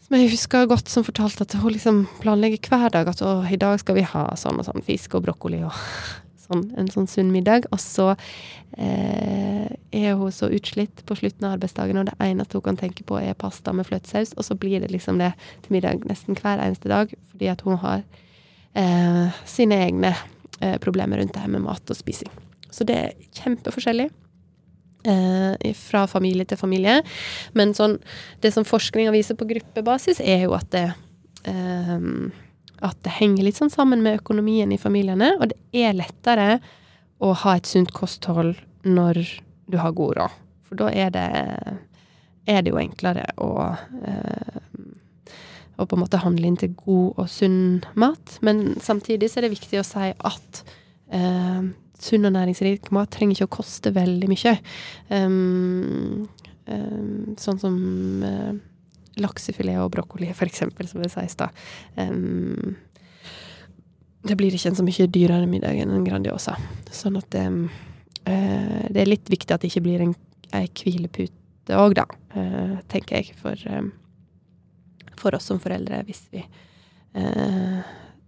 som 0.00 0.16
jeg 0.18 0.32
husker 0.32 0.66
godt, 0.66 0.90
som 0.90 1.06
fortalte 1.06 1.46
at 1.46 1.54
hun 1.62 1.70
liksom 1.76 2.00
planlegger 2.22 2.66
hver 2.66 2.90
dag 2.90 3.12
at 3.12 3.22
å, 3.22 3.40
i 3.46 3.60
dag 3.60 3.78
skal 3.78 4.00
vi 4.00 4.08
ha 4.10 4.24
sånn 4.38 4.58
og 4.58 4.66
sånn 4.66 4.82
fisk 4.86 5.14
og 5.14 5.28
brokkoli 5.28 5.60
og 5.62 5.76
sånn, 6.46 6.64
en 6.80 6.90
sånn 6.90 7.06
sunn 7.10 7.30
middag. 7.30 7.68
Og 7.70 7.78
så 7.78 8.08
eh, 8.74 9.68
er 9.94 10.18
hun 10.18 10.34
så 10.34 10.50
utslitt 10.50 11.04
på 11.06 11.18
slutten 11.20 11.46
av 11.46 11.54
arbeidsdagen, 11.58 12.00
og 12.02 12.10
det 12.10 12.16
eneste 12.26 12.58
hun 12.58 12.66
kan 12.72 12.80
tenke 12.80 13.06
på, 13.06 13.20
er 13.22 13.38
pasta 13.38 13.74
med 13.76 13.86
fløtesaus. 13.86 14.34
Og 14.34 14.48
så 14.48 14.58
blir 14.58 14.82
det 14.82 14.90
liksom 14.90 15.22
det 15.22 15.30
til 15.62 15.78
middag 15.78 16.02
nesten 16.10 16.34
hver 16.34 16.58
eneste 16.58 16.90
dag, 16.90 17.14
fordi 17.30 17.52
at 17.54 17.62
hun 17.68 17.78
har 17.84 18.02
eh, 18.78 19.42
sine 19.48 19.80
egne 19.86 20.14
eh, 20.60 20.76
problemer 20.82 21.20
rundt 21.20 21.34
det 21.34 21.44
her 21.44 21.52
med 21.52 21.64
mat 21.66 21.92
og 21.92 21.98
spising. 21.98 22.30
Så 22.70 22.86
det 22.86 22.96
er 22.96 23.16
kjempeforskjellig. 23.40 24.10
Eh, 25.10 25.72
fra 25.80 26.04
familie 26.10 26.44
til 26.44 26.60
familie. 26.60 27.00
Men 27.56 27.72
sånn, 27.74 27.98
det 28.44 28.52
som 28.52 28.68
forskninga 28.68 29.14
viser 29.14 29.38
på 29.38 29.48
gruppebasis, 29.48 30.20
er 30.20 30.44
jo 30.44 30.54
at 30.58 30.68
det 30.74 30.86
eh, 31.48 32.08
at 32.80 32.96
det 33.04 33.12
henger 33.18 33.44
litt 33.44 33.58
sånn 33.60 33.72
sammen 33.72 34.02
med 34.04 34.20
økonomien 34.22 34.70
i 34.72 34.80
familiene. 34.80 35.34
Og 35.40 35.52
det 35.52 35.58
er 35.76 35.96
lettere 35.96 36.48
å 37.20 37.34
ha 37.42 37.56
et 37.58 37.68
sunt 37.68 37.92
kosthold 37.92 38.56
når 38.86 39.20
du 39.70 39.78
har 39.80 39.94
god 39.96 40.16
råd. 40.18 40.38
For 40.68 40.80
da 40.80 40.88
er 40.94 41.12
det, 41.14 41.26
er 42.48 42.62
det 42.62 42.72
jo 42.72 42.80
enklere 42.80 43.26
å, 43.42 43.50
eh, 44.06 44.60
å 45.80 45.88
på 45.88 45.96
en 45.96 46.04
måte 46.04 46.20
handle 46.22 46.48
inn 46.50 46.58
til 46.60 46.74
god 46.78 47.20
og 47.20 47.30
sunn 47.32 47.80
mat. 47.98 48.38
Men 48.46 48.76
samtidig 48.82 49.30
så 49.30 49.40
er 49.40 49.48
det 49.48 49.54
viktig 49.56 49.80
å 49.80 49.86
si 49.86 50.10
at 50.12 50.62
eh, 51.16 51.70
sunn 52.00 52.28
og 52.28 52.34
næringsrik 52.34 52.90
mat 52.94 53.12
trenger 53.14 53.36
ikke 53.36 53.48
å 53.48 53.56
koste 53.60 53.92
veldig 53.94 54.28
mye. 54.30 54.56
Um, 55.12 56.28
um, 56.66 57.34
sånn 57.40 57.60
som 57.60 57.76
uh, 58.24 58.54
laksefilet 59.20 59.80
og 59.82 59.92
brokkoli, 59.94 60.30
for 60.36 60.50
eksempel, 60.50 60.88
som 60.90 61.02
det 61.04 61.12
sies 61.12 61.36
da. 61.40 61.50
Um, 62.00 62.76
det 64.26 64.36
blir 64.36 64.52
ikke 64.52 64.72
en 64.72 64.80
så 64.80 64.84
mye 64.84 65.08
dyrere 65.12 65.48
middag 65.48 65.80
enn 65.80 65.92
en 65.96 66.06
Grandiosa. 66.06 66.56
Sånn 66.92 67.18
at 67.20 67.30
det, 67.34 67.46
uh, 67.50 68.82
det 68.88 69.04
er 69.04 69.12
litt 69.12 69.32
viktig 69.32 69.56
at 69.56 69.64
det 69.64 69.72
ikke 69.72 69.86
blir 69.88 70.04
en, 70.06 70.16
en 70.56 70.68
hvilepute 70.82 71.76
òg, 71.76 71.94
da, 72.00 72.06
uh, 72.36 72.78
tenker 72.90 73.20
jeg, 73.20 73.36
for, 73.40 73.60
um, 73.70 73.92
for, 75.20 75.36
oss 75.36 75.48
som 75.50 75.60
foreldre, 75.62 76.02
hvis 76.08 76.24
vi 76.34 76.44
uh, 77.16 77.80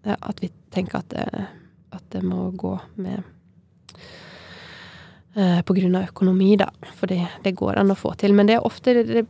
At 0.03 0.43
vi 0.43 0.51
tenker 0.75 0.99
at 0.99 1.13
det, 1.13 1.47
at 1.93 2.05
det 2.11 2.23
må 2.27 2.51
gå 2.59 2.73
med 2.97 3.23
på 5.65 5.73
grunn 5.73 5.95
av 5.97 6.11
økonomi, 6.11 6.59
da. 6.61 6.67
For 6.99 7.09
det, 7.09 7.23
det, 7.45 7.55
går 7.57 7.79
an 7.81 7.95
å 7.95 7.97
få 7.97 8.11
til. 8.21 8.35
Men 8.37 8.51
det 8.51 8.59
er 8.59 8.67
ofte 8.67 8.93
det, 8.99 9.23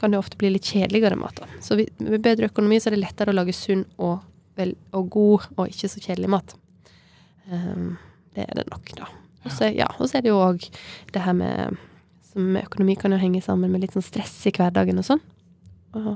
kan 0.00 0.12
jo 0.12 0.20
ofte 0.22 0.38
bli 0.40 0.52
litt 0.54 0.68
kjedeligere 0.70 1.18
mat. 1.20 1.42
da. 1.42 1.48
Så 1.60 1.76
med 1.76 2.22
bedre 2.24 2.48
økonomi 2.48 2.78
så 2.80 2.88
er 2.88 2.96
det 2.96 3.02
lettere 3.02 3.34
å 3.34 3.36
lage 3.36 3.52
sunn 3.56 3.84
og, 3.98 4.22
vel, 4.56 4.72
og 4.96 5.10
god 5.12 5.50
og 5.56 5.66
ikke 5.68 5.90
så 5.92 6.00
kjedelig 6.00 6.32
mat. 6.32 6.54
Um, 7.50 7.98
det 8.36 8.46
er 8.46 8.60
det 8.60 8.66
nok, 8.70 8.92
da. 8.96 9.10
Og 9.44 9.54
så 9.56 9.70
ja, 9.72 9.88
er 9.88 10.24
det 10.24 10.32
jo 10.32 10.40
òg 10.40 10.66
det 11.14 11.24
her 11.24 11.36
med 11.36 11.78
som 12.30 12.56
økonomi 12.60 12.94
kan 12.98 13.10
jo 13.14 13.18
henge 13.18 13.40
sammen 13.42 13.72
med 13.72 13.82
litt 13.82 13.94
sånn 13.96 14.06
stress 14.06 14.36
i 14.46 14.52
hverdagen 14.54 15.00
og 15.00 15.06
sånn. 15.06 15.22
Og 15.98 16.12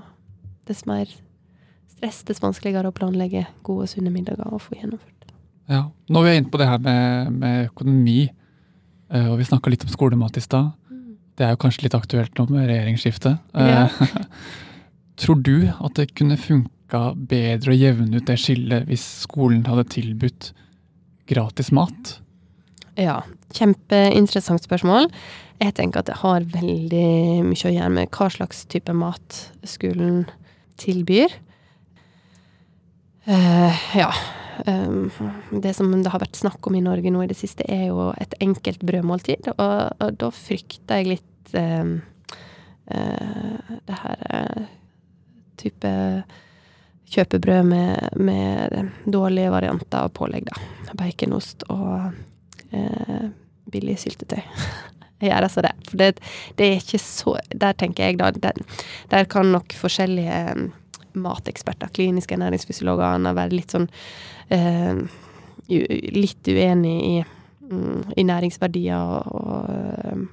dess 0.68 0.84
mer 0.88 1.10
stress, 1.94 2.22
dess 2.28 2.42
vanskeligere 2.42 2.90
å 2.90 2.94
planlegge 2.96 3.46
gode, 3.66 3.88
sunne 3.90 4.12
middager 4.12 4.48
og 4.50 4.62
få 4.64 4.78
gjennomført. 4.78 5.10
Ja, 5.70 5.86
Når 6.12 6.24
vi 6.24 6.30
er 6.30 6.40
inne 6.40 6.52
på 6.52 6.60
det 6.60 6.68
her 6.68 6.80
med, 6.84 7.32
med 7.40 7.68
økonomi, 7.70 8.26
eh, 9.10 9.28
og 9.30 9.38
vi 9.40 9.46
snakka 9.48 9.72
litt 9.72 9.86
om 9.86 9.92
skolemat 9.92 10.36
i 10.36 10.44
stad, 10.44 10.74
det 11.34 11.46
er 11.46 11.54
jo 11.54 11.62
kanskje 11.64 11.86
litt 11.86 11.96
aktuelt 11.96 12.36
nå 12.38 12.46
med 12.52 12.68
regjeringsskiftet. 12.68 13.40
Ja. 13.56 13.86
Eh, 13.88 14.34
tror 15.20 15.40
du 15.46 15.70
at 15.72 15.96
det 15.96 16.12
kunne 16.18 16.36
funka 16.40 17.06
bedre 17.16 17.72
å 17.72 17.78
jevne 17.78 18.20
ut 18.20 18.28
det 18.28 18.36
skillet 18.42 18.86
hvis 18.90 19.06
skolen 19.24 19.64
hadde 19.66 19.88
tilbudt 19.94 20.52
gratis 21.30 21.72
mat? 21.74 22.18
Ja, 23.00 23.22
kjempeinteressant 23.56 24.62
spørsmål. 24.62 25.08
Jeg 25.62 25.74
tenker 25.78 26.02
at 26.02 26.10
det 26.10 26.20
har 26.20 26.46
veldig 26.52 27.08
mye 27.46 27.66
å 27.66 27.72
gjøre 27.72 27.92
med 27.96 28.10
hva 28.14 28.28
slags 28.30 28.64
type 28.70 28.94
mat 28.94 29.40
skolen 29.66 30.24
tilbyr. 30.80 31.34
Uh, 33.28 33.96
ja. 33.96 34.10
Um, 34.66 35.10
det 35.50 35.74
som 35.74 35.90
det 35.90 36.12
har 36.12 36.22
vært 36.22 36.38
snakk 36.38 36.66
om 36.68 36.76
i 36.78 36.84
Norge 36.84 37.10
nå 37.10 37.24
i 37.24 37.30
det 37.30 37.38
siste, 37.38 37.66
er 37.68 37.88
jo 37.88 38.10
et 38.20 38.36
enkelt 38.44 38.84
brødmåltid. 38.86 39.50
Og, 39.56 39.76
og 39.98 40.18
da 40.20 40.30
frykter 40.34 41.00
jeg 41.02 41.10
litt 41.14 41.56
um, 41.58 41.96
uh, 42.92 43.74
det 43.88 44.00
her 44.02 44.24
uh, 44.30 44.64
type 45.60 45.92
kjøpebrød 47.14 47.66
med, 47.68 48.20
med, 48.20 48.94
dårlige 49.06 49.52
varianter 49.54 50.06
av 50.06 50.14
pålegg, 50.16 50.48
da. 50.50 50.94
Baconost 50.98 51.66
og 51.70 52.14
billig 53.70 53.94
syltetøy. 54.02 54.40
jeg 55.22 55.30
gjør 55.30 55.46
altså 55.46 55.62
det. 55.64 55.74
For 55.88 56.00
det, 56.00 56.08
det, 56.58 56.66
er 56.66 56.80
ikke 56.80 56.98
så 57.00 57.36
Der 57.54 57.76
tenker 57.78 58.08
jeg, 58.08 58.18
da 58.18 58.30
Der, 58.30 58.58
der 59.10 59.24
kan 59.30 59.52
nok 59.52 59.72
forskjellige 59.78 60.72
mateksperter, 61.14 61.92
kliniske 61.94 62.34
ernæringsfysiologer, 62.34 63.22
være 63.36 63.54
litt 63.54 63.70
sånn 63.70 63.86
eh, 64.50 65.04
litt 65.68 66.50
uenig 66.50 66.94
i, 67.06 67.12
mm, 67.70 68.14
i 68.18 68.24
næringsverdier 68.26 68.98
og, 68.98 69.28
og, 69.30 70.24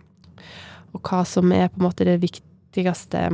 og, 0.91 1.01
hva 1.05 1.21
som 1.29 1.53
er 1.53 1.69
på 1.69 1.79
en 1.79 1.85
måte 1.85 2.07
det 2.07 2.17
viktigste 2.23 3.27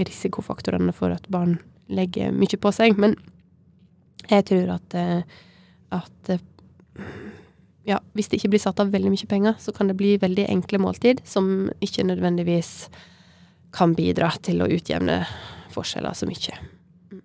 risikofaktorene 0.00 0.92
for 0.96 1.14
at 1.14 1.30
barn 1.30 1.60
legger 1.90 2.34
mye 2.34 2.58
på 2.60 2.74
seg. 2.74 2.98
Men 2.98 3.14
jeg 4.26 4.46
tror 4.50 4.74
at, 4.80 4.98
eh, 4.98 5.22
at 5.94 6.34
ja, 7.88 8.00
hvis 8.12 8.28
det 8.28 8.40
ikke 8.40 8.52
blir 8.54 8.62
satt 8.62 8.80
av 8.82 8.90
veldig 8.92 9.12
mye 9.12 9.28
penger, 9.30 9.56
så 9.58 9.72
kan 9.76 9.88
det 9.88 9.96
bli 9.98 10.16
veldig 10.20 10.46
enkle 10.52 10.80
måltid 10.82 11.22
som 11.28 11.70
ikke 11.80 12.04
nødvendigvis 12.08 12.90
kan 13.74 13.94
bidra 13.96 14.32
til 14.44 14.62
å 14.62 14.68
utjevne 14.70 15.22
forskjeller 15.74 16.16
så 16.16 16.28
mye. 16.28 16.58
Mm. 17.12 17.22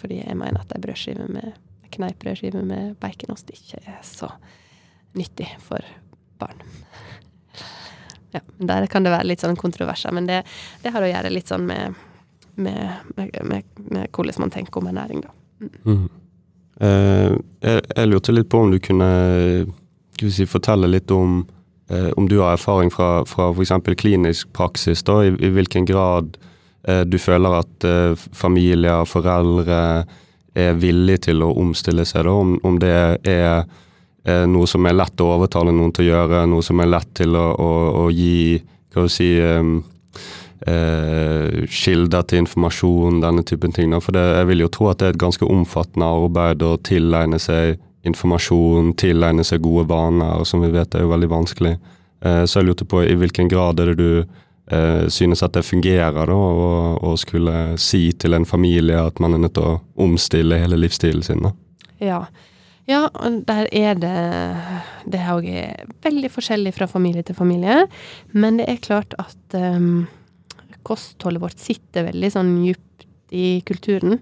Fordi 0.00 0.20
jeg 0.22 0.38
mener 0.40 0.62
at 0.62 0.74
ei 0.74 0.82
brødskive 0.82 1.28
med 1.30 1.52
kneippbrødskive 1.94 2.62
med 2.66 2.96
baconost 3.00 3.52
ikke 3.54 3.80
er 3.86 4.00
så 4.06 4.32
nyttig 5.18 5.50
for 5.64 5.84
barn. 6.40 6.62
Ja, 8.28 8.42
Der 8.60 8.84
kan 8.92 9.06
det 9.06 9.08
være 9.08 9.24
litt 9.24 9.40
sånn 9.40 9.56
kontroverser, 9.56 10.12
men 10.12 10.26
det, 10.28 10.42
det 10.82 10.90
har 10.92 11.00
å 11.00 11.06
gjøre 11.08 11.30
litt 11.32 11.48
sånn 11.48 11.62
med, 11.64 11.94
med, 12.60 13.06
med, 13.16 13.70
med 13.88 14.10
hvordan 14.12 14.42
man 14.44 14.52
tenker 14.52 14.82
om 14.82 14.90
ernæring, 14.90 15.22
da. 15.24 15.30
Mm. 15.88 16.02
Eh, 16.80 17.32
jeg, 17.62 18.06
lurte 18.06 18.34
litt 18.34 18.50
på 18.50 18.60
om 18.62 18.70
du 18.70 18.78
kunne 18.82 19.08
si, 20.22 20.46
fortelle 20.46 20.90
litt 20.90 21.10
om 21.10 21.40
eh, 21.90 22.10
om 22.16 22.28
du 22.30 22.36
har 22.38 22.54
erfaring 22.54 22.92
fra, 22.94 23.24
fra 23.26 23.50
f.eks. 23.50 23.72
klinisk 23.98 24.52
praksis, 24.54 25.02
da, 25.02 25.24
i, 25.26 25.32
i 25.42 25.50
hvilken 25.54 25.88
grad 25.88 26.38
eh, 26.86 27.02
du 27.02 27.18
føler 27.18 27.58
at 27.62 27.88
familier, 28.36 29.04
foreldre, 29.10 29.82
er 30.58 30.78
villige 30.80 31.28
til 31.28 31.44
å 31.44 31.52
omstille 31.60 32.06
seg, 32.08 32.24
da, 32.26 32.32
om, 32.34 32.56
om 32.66 32.78
det 32.82 32.94
er, 33.30 33.68
noe 34.50 34.66
som 34.68 34.84
er 34.84 34.96
lett 34.96 35.22
å 35.22 35.28
overtale 35.36 35.70
noen 35.72 35.92
til 35.94 36.08
å 36.08 36.08
gjøre, 36.08 36.40
noe 36.50 36.64
som 36.66 36.80
er 36.82 36.88
lett 36.90 37.12
til 37.16 37.36
å, 37.38 37.44
å, 37.54 37.68
å 38.02 38.08
gi 38.12 38.58
hva 38.92 39.04
skal 39.06 39.12
si, 39.12 39.28
eh, 40.66 41.66
kilder 41.70 42.24
til 42.28 42.44
informasjon, 42.44 43.20
denne 43.22 43.44
typen 43.46 43.74
ting. 43.74 43.94
For 44.02 44.16
det, 44.16 44.24
jeg 44.40 44.48
vil 44.50 44.64
jo 44.64 44.72
tro 44.72 44.88
at 44.90 45.00
det 45.00 45.08
er 45.10 45.16
et 45.16 45.22
ganske 45.22 45.46
omfattende 45.46 46.08
arbeid 46.08 46.64
å 46.64 46.76
tilegne 46.82 47.40
seg 47.42 47.78
informasjon, 48.08 48.94
tilegne 48.98 49.44
seg 49.44 49.62
gode 49.64 49.88
vaner, 49.90 50.44
som 50.48 50.62
vi 50.64 50.72
vet 50.74 50.94
er 50.94 51.04
jo 51.04 51.12
veldig 51.12 51.30
vanskelig. 51.30 51.76
Eh, 52.24 52.44
så 52.44 52.60
jeg 52.60 52.70
lurte 52.70 52.88
på 52.88 53.02
i 53.04 53.16
hvilken 53.18 53.50
grad 53.50 53.80
er 53.80 53.92
det 53.92 53.98
du 54.00 54.10
eh, 54.22 55.06
synes 55.12 55.42
at 55.44 55.54
det 55.56 55.66
fungerer 55.66 56.30
da, 56.30 56.36
å, 56.36 57.14
skulle 57.20 57.78
si 57.80 58.08
til 58.18 58.36
en 58.38 58.46
familie 58.48 58.98
at 59.00 59.22
man 59.22 59.36
er 59.36 59.44
nødt 59.44 59.56
til 59.58 59.66
å 59.66 59.78
omstille 60.08 60.60
hele 60.60 60.80
livsstilen 60.80 61.26
sin. 61.26 61.44
da. 61.46 61.54
Ja. 61.98 62.20
ja, 62.86 63.08
der 63.46 63.66
er 63.74 63.98
det 63.98 64.18
Det 65.10 65.18
er 65.18 65.32
òg 65.34 65.48
veldig 66.04 66.30
forskjellig 66.30 66.74
fra 66.76 66.86
familie 66.86 67.22
til 67.26 67.34
familie. 67.38 67.86
Men 68.32 68.60
det 68.60 68.68
er 68.68 68.84
klart 68.84 69.14
at 69.18 69.58
um, 69.58 70.06
kostholdet 70.88 71.42
vårt 71.44 71.60
sitter 71.62 72.08
veldig 72.08 72.30
sånn 72.34 72.54
djupt 72.64 73.06
i 73.30 73.60
kulturen. 73.68 74.18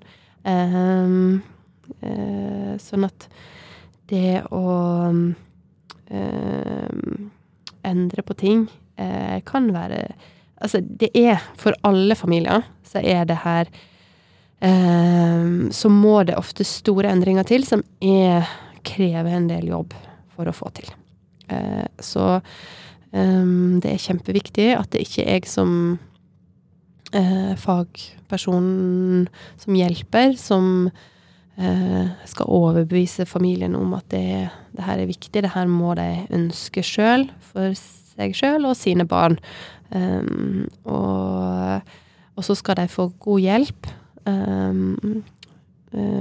Um, 0.47 1.43
uh, 2.03 2.75
sånn 2.83 3.07
at 3.07 3.29
det 4.11 4.45
å 4.55 4.65
um, 5.11 5.35
endre 7.87 8.23
på 8.27 8.37
ting 8.39 8.67
uh, 9.01 9.39
kan 9.47 9.73
være 9.75 10.09
Altså, 10.57 10.81
det 10.81 11.11
er 11.13 11.43
for 11.61 11.77
alle 11.85 12.15
familier 12.17 12.63
så 12.89 13.03
er 13.05 13.27
det 13.29 13.35
her 13.43 13.69
Så 15.77 15.91
må 15.93 16.23
det 16.25 16.39
ofte 16.41 16.65
store 16.65 17.11
endringer 17.13 17.45
til, 17.45 17.67
som 17.69 17.83
er, 18.01 18.49
krever 18.89 19.35
en 19.37 19.51
del 19.51 19.67
jobb 19.69 19.93
for 20.33 20.49
å 20.49 20.55
få 20.57 20.71
til. 20.79 20.89
Uh, 21.53 21.85
så 22.01 22.41
det 23.13 23.93
er 23.93 24.01
kjempeviktig 24.01 24.71
at 24.79 24.89
det 24.97 25.05
ikke 25.05 25.27
er 25.27 25.37
jeg 25.37 25.51
som 25.53 25.77
uh, 27.17 27.53
fagpersonen 27.59 29.27
som 29.59 29.77
hjelper, 29.77 30.37
som 30.41 30.91
eh, 31.57 32.09
skal 32.29 32.51
overbevise 32.53 33.27
familien 33.29 33.77
om 33.79 33.95
at 33.97 34.09
det, 34.13 34.49
det, 34.77 34.85
her 34.85 35.01
er 35.01 35.09
viktig, 35.09 35.43
det 35.43 35.55
her 35.55 35.69
må 35.71 35.95
de 35.99 36.27
ønske 36.35 36.85
sjøl, 36.85 37.29
for 37.41 37.75
seg 37.77 38.37
sjøl 38.37 38.69
og 38.69 38.77
sine 38.79 39.07
barn. 39.09 39.39
Um, 39.95 40.67
og, 40.85 41.85
og, 42.35 42.43
så 42.45 42.57
skal 42.59 42.81
de 42.81 42.89
få 42.91 43.09
god 43.23 43.45
hjelp, 43.45 43.91
um, 44.27 45.23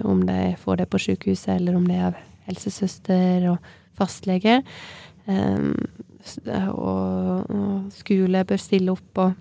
om 0.05 0.21
de 0.27 0.53
får 0.61 0.77
det 0.79 0.89
på 0.91 1.01
sykehuset, 1.01 1.55
eller 1.57 1.75
om 1.75 1.87
det 1.89 1.97
er 1.97 2.19
helsesøster 2.45 3.49
og 3.49 3.71
fastlege. 3.97 4.61
Um, 5.25 5.73
og, 6.69 7.49
og, 7.49 7.89
skole 7.93 8.45
bør 8.45 8.61
stille 8.61 8.93
opp 8.93 9.23
og, 9.23 9.33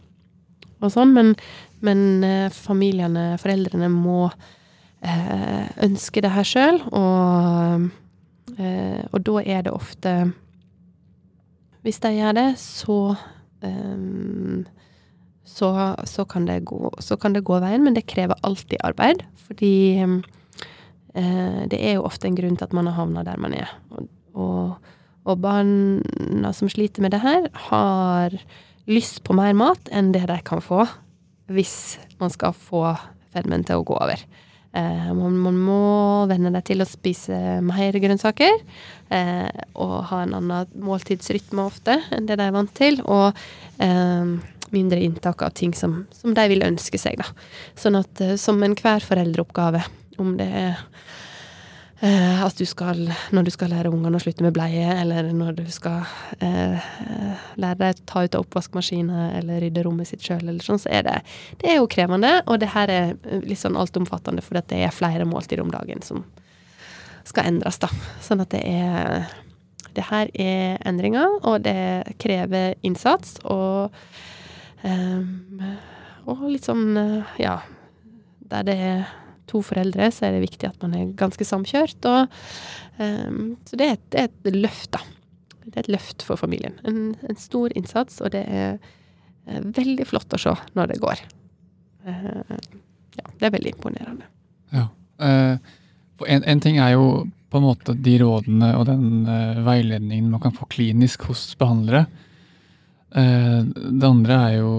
og 0.85 0.93
sånn, 0.95 1.15
men, 1.17 1.33
men 1.85 2.25
uh, 2.25 2.53
familiene, 2.55 3.35
foreldrene, 3.43 3.91
må 3.93 4.29
eh, 5.05 5.67
ønske 5.85 6.23
det 6.25 6.33
her 6.35 6.47
sjøl, 6.49 6.81
og, 6.95 7.89
eh, 8.57 9.03
og 9.11 9.21
da 9.27 9.43
er 9.45 9.67
det 9.67 9.75
ofte 9.75 10.15
Hvis 11.85 12.01
de 12.01 12.15
gjør 12.17 12.33
det, 12.39 12.47
så 12.57 13.17
eh, 13.61 14.65
så, 15.45 15.69
så, 16.09 16.25
kan 16.25 16.47
gå, 16.49 16.79
så, 17.05 17.19
kan 17.21 17.35
det 17.35 17.45
gå, 17.45 17.59
veien, 17.61 17.85
men 17.85 17.95
det 17.95 18.07
krever 18.09 18.39
alltid 18.43 18.81
arbeid. 18.81 19.21
Fordi 19.45 20.01
um, 20.01 20.15
det 21.13 21.77
er 21.77 21.99
jo 21.99 22.07
ofte 22.09 22.27
en 22.27 22.39
grunn 22.39 22.57
til 22.57 22.65
at 22.65 22.73
man 22.73 22.89
har 22.89 22.97
havna 22.97 23.27
der 23.29 23.37
man 23.39 23.53
er. 23.53 23.69
Og, 23.93 24.09
og 24.33 24.79
og 25.25 25.41
barna 25.41 26.53
som 26.53 26.69
sliter 26.69 27.05
med 27.05 27.15
det 27.15 27.23
her, 27.25 27.49
har 27.71 28.37
lyst 28.91 29.23
på 29.25 29.37
mer 29.37 29.55
mat 29.57 29.91
enn 29.93 30.13
det 30.15 30.27
de 30.31 30.39
kan 30.45 30.63
få 30.65 30.85
hvis 31.53 31.99
man 32.21 32.33
skal 32.33 32.55
få 32.57 32.87
fedmen 33.35 33.65
til 33.67 33.81
å 33.81 33.87
gå 33.87 33.97
over. 33.97 34.21
Eh, 34.75 35.11
man, 35.15 35.37
man, 35.39 35.59
må 35.61 35.83
venne 36.31 36.51
deg 36.55 36.65
til 36.67 36.83
å 36.83 36.89
spise 36.89 37.37
mer 37.65 37.95
grønnsaker. 38.01 38.57
Eh, 39.15 39.63
og 39.79 39.95
ha 40.11 40.23
en 40.25 40.35
annen 40.39 40.73
måltidsrytme 40.83 41.67
ofte 41.69 41.99
enn 42.15 42.27
det 42.27 42.39
de 42.41 42.49
er 42.49 42.57
vant 42.57 42.73
til. 42.75 42.99
Og 43.05 43.37
eh, 43.85 44.35
mindre 44.75 45.03
inntak 45.05 45.45
av 45.47 45.55
ting 45.55 45.75
som, 45.79 46.03
som, 46.15 46.35
de 46.35 46.47
vil 46.51 46.67
ønske 46.67 46.99
seg. 47.01 47.21
Da. 47.21 47.29
Sånn 47.79 48.01
at 48.01 48.25
eh, 48.25 48.35
som 48.41 48.63
enhver 48.67 49.05
foreldreoppgave, 49.05 49.85
om 50.23 50.35
det 50.39 50.49
er 50.49 50.83
at 52.03 52.59
du 52.59 52.65
skal, 52.67 53.07
når 53.33 53.47
du 53.47 53.51
skal 53.55 53.71
lære 53.73 53.91
ungene 53.93 54.19
å 54.19 54.23
slutte 54.23 54.45
med 54.45 54.55
bleie, 54.57 54.87
eller 55.01 55.29
når 55.33 55.55
du 55.61 55.65
skal 55.73 56.03
eh, 56.43 56.89
lære 57.61 57.79
deg 57.81 57.95
å 57.95 58.07
ta 58.11 58.25
ut 58.25 58.35
av 58.35 58.45
oppvaskmaskinen 58.45 59.39
eller 59.39 59.63
rydde 59.63 59.85
rommet 59.87 60.11
sitt 60.11 60.25
sjøl, 60.25 60.43
eller 60.43 60.65
sånn, 60.65 60.83
så 60.83 60.91
er 60.93 61.07
det 61.07 61.17
Det 61.63 61.71
er 61.71 61.79
jo 61.79 61.89
krevende, 61.91 62.41
og 62.51 62.59
det 62.61 62.73
her 62.75 62.91
er 62.91 63.15
litt 63.47 63.63
sånn 63.63 63.79
altomfattende, 63.79 64.43
for 64.45 64.59
det 64.59 64.83
er 64.83 64.95
flere 64.95 65.25
måltider 65.29 65.63
om 65.63 65.73
dagen 65.73 66.03
som 66.03 66.25
skal 67.25 67.49
endres, 67.49 67.79
da. 67.81 67.89
Sånn 68.25 68.43
at 68.45 68.53
det 68.53 68.63
er 68.67 69.31
Det 69.95 70.03
her 70.11 70.29
er 70.35 70.79
endringer, 70.83 71.39
og 71.47 71.63
det 71.63 72.17
krever 72.19 72.75
innsats, 72.83 73.39
og 73.45 73.95
eh, 74.83 75.23
Og 76.27 76.49
litt 76.51 76.65
sånn, 76.65 76.97
eh, 76.97 77.37
ja 77.39 77.61
Der 78.41 78.67
det 78.67 78.75
er 78.83 79.07
to 79.51 79.61
foreldre, 79.65 80.09
så 80.13 80.29
er 80.29 80.37
det 80.37 80.45
viktig 80.47 80.71
at 80.71 80.81
man 80.85 80.97
er 80.97 81.13
ganske 81.19 81.47
samkjørt. 81.47 82.09
Og, 82.11 82.35
um, 82.99 83.55
så 83.69 83.79
det 83.81 83.87
er, 83.87 83.99
et, 83.99 84.09
det 84.15 84.23
er, 84.23 84.33
et, 84.33 84.59
løft, 84.65 84.91
da. 84.97 85.03
Det 85.65 85.77
er 85.77 85.87
et 85.87 85.95
løft 85.97 86.25
for 86.27 86.41
familien. 86.41 86.77
En, 86.89 87.15
en 87.29 87.41
stor 87.41 87.75
innsats, 87.77 88.21
og 88.25 88.35
det 88.35 88.45
er 88.49 88.77
uh, 88.79 89.61
veldig 89.77 90.09
flott 90.09 90.37
å 90.37 90.41
se 90.41 90.57
når 90.79 90.93
det 90.93 91.01
går. 91.05 91.25
Uh, 92.09 92.59
ja, 93.19 93.31
det 93.41 93.49
er 93.49 93.57
veldig 93.57 93.75
imponerende. 93.77 94.29
Ja. 94.75 94.89
Uh, 95.21 95.57
en, 96.27 96.45
en, 96.45 96.61
ting 96.63 96.79
er 96.83 96.95
jo 96.97 97.25
på 97.51 97.61
en 97.61 97.67
måte 97.67 97.95
de 97.95 98.17
rådene 98.19 98.73
og 98.79 98.87
den 98.89 99.27
veiledningen 99.67 100.31
man 100.33 100.41
kan 100.43 100.55
få 100.55 100.67
klinisk 100.71 101.29
hos 101.29 101.53
behandlere. 101.59 102.07
det 103.15 104.09
andre 104.09 104.39
er 104.49 104.55
jo 104.57 104.71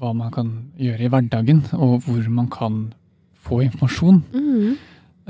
hva 0.00 0.10
man 0.16 0.32
kan 0.34 0.50
gjøre 0.80 1.06
i 1.06 1.10
hverdagen, 1.12 1.62
og 1.76 2.04
hvor 2.04 2.26
man 2.28 2.50
kan 2.52 2.82
få 3.50 3.64
informasjon. 3.66 4.22
Mm. 4.32 4.78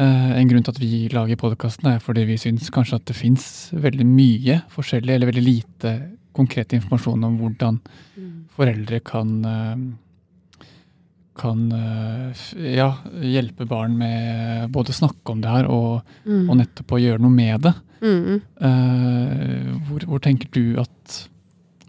Uh, 0.01 0.33
en 0.39 0.49
grunn 0.49 0.65
til 0.65 0.73
at 0.73 0.81
vi 0.81 1.09
lager 1.13 1.37
podkasten, 1.41 1.91
er 1.91 1.99
fordi 2.01 2.23
vi 2.29 2.39
syns 2.41 2.71
kanskje 2.73 3.01
at 3.01 3.09
det 3.11 3.19
fins 3.19 3.45
veldig 3.75 4.07
mye 4.09 4.61
forskjellig, 4.73 5.17
eller 5.17 5.29
veldig 5.29 5.43
lite 5.45 5.97
konkret 6.37 6.73
informasjon 6.77 7.27
om 7.27 7.35
hvordan 7.41 7.81
mm. 7.83 8.31
foreldre 8.55 9.03
kan 9.05 9.35
uh, 9.45 9.83
kan 11.41 11.67
uh, 11.73 12.47
ja, 12.61 12.89
hjelpe 13.25 13.67
barn 13.69 13.99
med 14.01 14.71
både 14.73 14.95
å 14.95 14.99
snakke 15.03 15.35
om 15.35 15.45
det 15.45 15.53
her 15.53 15.69
og, 15.73 16.09
mm. 16.25 16.49
og 16.49 16.59
nettopp 16.63 16.97
å 16.97 17.01
gjøre 17.01 17.25
noe 17.25 17.37
med 17.37 17.69
det. 17.69 17.77
Mm. 18.01 18.41
Hvor, 19.85 20.05
hvor, 20.09 20.21
tenker 20.25 20.49
du 20.57 20.79
at 20.81 21.17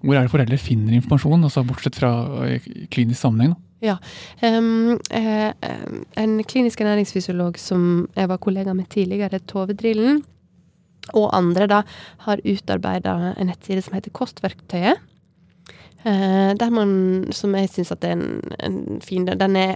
Hvor 0.02 0.18
er 0.18 0.26
det 0.26 0.34
foreldre 0.34 0.58
finner 0.60 0.98
informasjon, 0.98 1.46
altså 1.48 1.64
bortsett 1.64 1.96
fra 1.96 2.10
klinisk 2.92 3.22
sammenheng? 3.22 3.54
Da? 3.54 3.71
Ja. 3.82 3.98
Um, 4.42 5.00
eh, 5.10 5.54
en 6.16 6.44
klinisk 6.44 6.82
ernæringsfysiolog 6.82 7.58
som 7.60 8.08
jeg 8.16 8.30
var 8.30 8.38
kollega 8.38 8.74
med 8.74 8.90
tidligere, 8.94 9.40
Tove 9.40 9.74
Drillen, 9.74 10.22
og 11.14 11.32
andre 11.34 11.68
da, 11.68 11.82
har 12.28 12.44
utarbeida 12.46 13.34
en 13.34 13.50
nettside 13.50 13.82
som 13.82 13.98
heter 13.98 14.14
Kostverktøyet. 14.14 15.02
Uh, 16.06 16.54
der 16.58 16.70
man, 16.74 17.28
som 17.32 17.54
jeg 17.54 17.70
syns 17.70 17.92
er 17.92 18.08
en, 18.10 18.42
en 18.60 19.02
fin 19.06 19.26
den 19.26 19.56
er, 19.56 19.76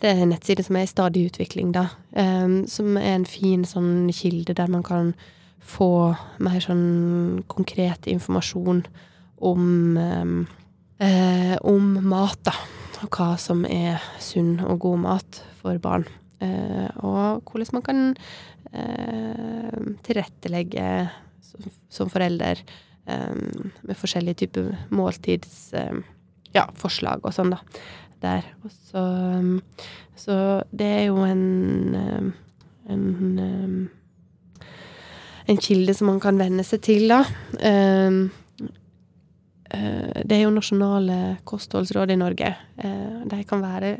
Det 0.00 0.10
er 0.10 0.22
en 0.22 0.28
nettside 0.28 0.62
som 0.62 0.76
er 0.76 0.86
i 0.86 0.86
stadig 0.86 1.26
utvikling, 1.26 1.74
da. 1.74 1.88
Um, 2.12 2.66
som 2.66 2.96
er 2.96 3.16
en 3.16 3.26
fin 3.26 3.64
sånn 3.64 4.08
kilde 4.12 4.54
der 4.54 4.68
man 4.68 4.82
kan 4.82 5.14
få 5.60 6.14
mer 6.38 6.60
sånn 6.60 7.44
konkret 7.48 8.06
informasjon 8.06 8.84
om 9.40 9.96
uh, 9.98 11.56
om 11.62 11.98
mat, 12.02 12.38
da 12.44 12.54
og 13.02 13.08
hva 13.14 13.36
som 13.40 13.64
er 13.68 14.00
sunn 14.22 14.60
og 14.64 14.80
god 14.82 14.98
mat 15.04 15.44
for 15.60 15.78
barn. 15.82 16.04
Eh, 16.42 16.88
og 17.02 17.42
hvordan 17.46 17.74
man 17.76 17.84
kan 17.86 18.00
eh, 18.72 19.78
tilrettelegge 20.06 20.88
som, 21.90 22.08
forelder 22.10 22.56
eh, 23.06 23.34
med 23.82 23.96
forskjellige 23.98 24.38
typer 24.44 24.64
måltidsforslag 24.94 27.16
ja, 27.18 27.22
og 27.22 27.32
sånn, 27.34 27.50
da. 27.54 27.58
Der. 28.18 28.42
Og 28.66 28.70
så, 28.74 29.02
så 30.18 30.34
det 30.74 30.88
er 30.90 31.04
jo 31.06 31.22
en, 31.22 32.34
en 32.90 33.86
en 35.48 35.56
kilde 35.56 35.94
som 35.96 36.10
man 36.10 36.20
kan 36.20 36.38
venne 36.40 36.64
seg 36.66 36.82
til, 36.84 37.08
da. 37.08 37.24
Eh, 39.74 40.22
det 40.24 40.36
er 40.36 40.44
jo 40.44 40.54
nasjonale 40.54 41.38
kostholdsråd 41.48 42.14
i 42.14 42.20
Norge. 42.20 42.54
Eh, 42.76 43.18
de 43.28 43.42
kan 43.48 43.64
være 43.64 43.96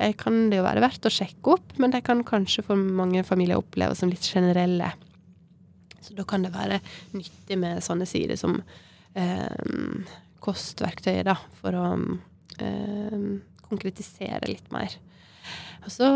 de 0.00 0.14
kan 0.16 0.46
det 0.48 0.56
jo 0.56 0.64
være 0.64 0.80
verdt 0.80 1.04
å 1.04 1.12
sjekke 1.12 1.58
opp, 1.58 1.74
men 1.76 1.92
de 1.92 2.00
kan 2.00 2.22
kanskje 2.24 2.64
for 2.64 2.78
mange 2.80 3.20
familier 3.26 3.60
oppleves 3.60 4.00
som 4.00 4.08
litt 4.08 4.24
generelle. 4.24 4.88
Så 6.00 6.16
da 6.16 6.24
kan 6.24 6.46
det 6.46 6.54
være 6.54 6.78
nyttig 7.12 7.58
med 7.60 7.82
sånne 7.84 8.06
sider 8.08 8.38
som 8.40 8.62
eh, 9.12 10.00
kostverktøy, 10.40 11.20
da, 11.28 11.36
for 11.60 11.76
å 11.76 11.84
eh, 12.64 13.26
konkretisere 13.68 14.48
litt 14.48 14.72
mer. 14.72 14.96
Og 15.84 15.92
så 15.92 16.08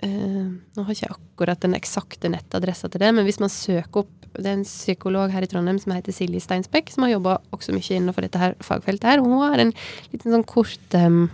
Nå 0.00 0.84
har 0.84 0.94
ikke 0.94 1.06
jeg 1.06 1.12
akkurat 1.12 1.60
den 1.60 1.76
eksakte 1.76 2.30
nettadressa 2.32 2.88
til 2.88 3.02
det, 3.02 3.10
men 3.12 3.26
hvis 3.26 3.40
man 3.42 3.52
søker 3.52 4.04
opp 4.04 4.16
det 4.38 4.46
er 4.46 4.58
en 4.60 4.66
psykolog 4.66 5.32
her 5.34 5.44
i 5.44 5.48
Trondheim 5.50 5.78
som 5.82 5.92
heter 5.94 6.14
Silje 6.14 6.42
Steinsbekk, 6.44 6.90
som 6.92 7.06
har 7.06 7.16
jobba 7.16 7.38
også 7.54 7.74
mye 7.74 7.96
innenfor 7.96 8.24
dette 8.24 8.40
her 8.40 8.56
fagfeltet 8.62 9.08
her. 9.08 9.22
Hun 9.24 9.40
har 9.42 9.62
en 9.62 9.72
liten 10.12 10.34
sånn 10.34 10.46
kort 10.46 10.94
um, 10.96 11.24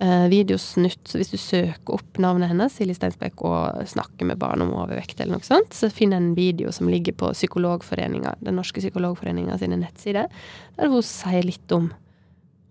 videosnutt, 0.00 1.00
så 1.08 1.20
hvis 1.20 1.32
du 1.32 1.38
søker 1.40 1.96
opp 1.96 2.20
navnet 2.22 2.52
hennes, 2.52 2.76
Silje 2.76 2.98
Steinsbekk, 2.98 3.40
og 3.48 3.88
snakker 3.88 4.28
med 4.28 4.40
barn 4.40 4.64
om 4.64 4.74
overvekt 4.82 5.20
eller 5.20 5.38
noe 5.38 5.48
sånt, 5.48 5.72
så 5.76 5.90
finner 5.92 6.20
en 6.20 6.34
video 6.36 6.72
som 6.76 6.88
ligger 6.92 7.16
på 7.16 7.32
Psykologforeninga, 7.36 8.36
Den 8.44 8.60
norske 8.60 8.84
psykologforeninga 8.84 9.58
sine 9.60 9.80
nettsider, 9.80 10.30
der 10.76 10.92
hun 10.92 11.04
sier 11.04 11.44
litt 11.46 11.76
om, 11.76 11.90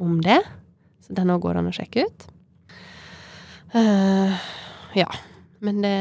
om 0.01 0.17
det. 0.25 0.41
Så 1.05 1.17
den 1.17 1.34
òg 1.34 1.41
går 1.45 1.62
an 1.62 1.69
å 1.69 1.75
sjekke 1.75 2.05
ut. 2.05 2.29
Uh, 3.73 4.38
ja. 4.95 5.10
Men 5.60 5.84
det 5.84 5.97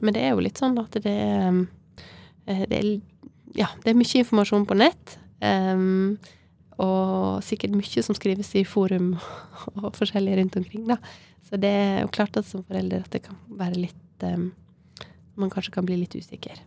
Men 0.00 0.14
det 0.16 0.22
er 0.24 0.30
jo 0.32 0.40
litt 0.40 0.56
sånn 0.56 0.78
at 0.80 0.94
det 1.04 1.12
er 1.12 1.58
Eh, 2.50 2.66
det 2.68 2.78
er, 2.78 2.90
ja, 3.58 3.70
det 3.82 3.92
er 3.92 3.98
mye 3.98 4.22
informasjon 4.22 4.66
på 4.68 4.76
nett. 4.78 5.16
Um, 5.40 6.18
og 6.80 7.40
sikkert 7.44 7.76
mye 7.76 8.02
som 8.04 8.16
skrives 8.16 8.52
i 8.56 8.64
forum 8.68 9.14
og 9.80 9.92
forskjellig 9.96 10.38
rundt 10.40 10.58
omkring, 10.60 10.86
da. 10.88 10.98
Så 11.48 11.60
det 11.60 11.70
er 11.70 12.02
jo 12.04 12.12
klart 12.14 12.36
at 12.38 12.48
som 12.48 12.64
forelder 12.66 13.04
at 13.04 13.14
det 13.14 13.24
kan 13.24 13.38
være 13.58 13.86
litt 13.86 14.26
um, 14.28 14.50
Man 15.40 15.50
kanskje 15.50 15.72
kan 15.72 15.86
bli 15.88 15.96
litt 15.96 16.12
usikker. 16.12 16.58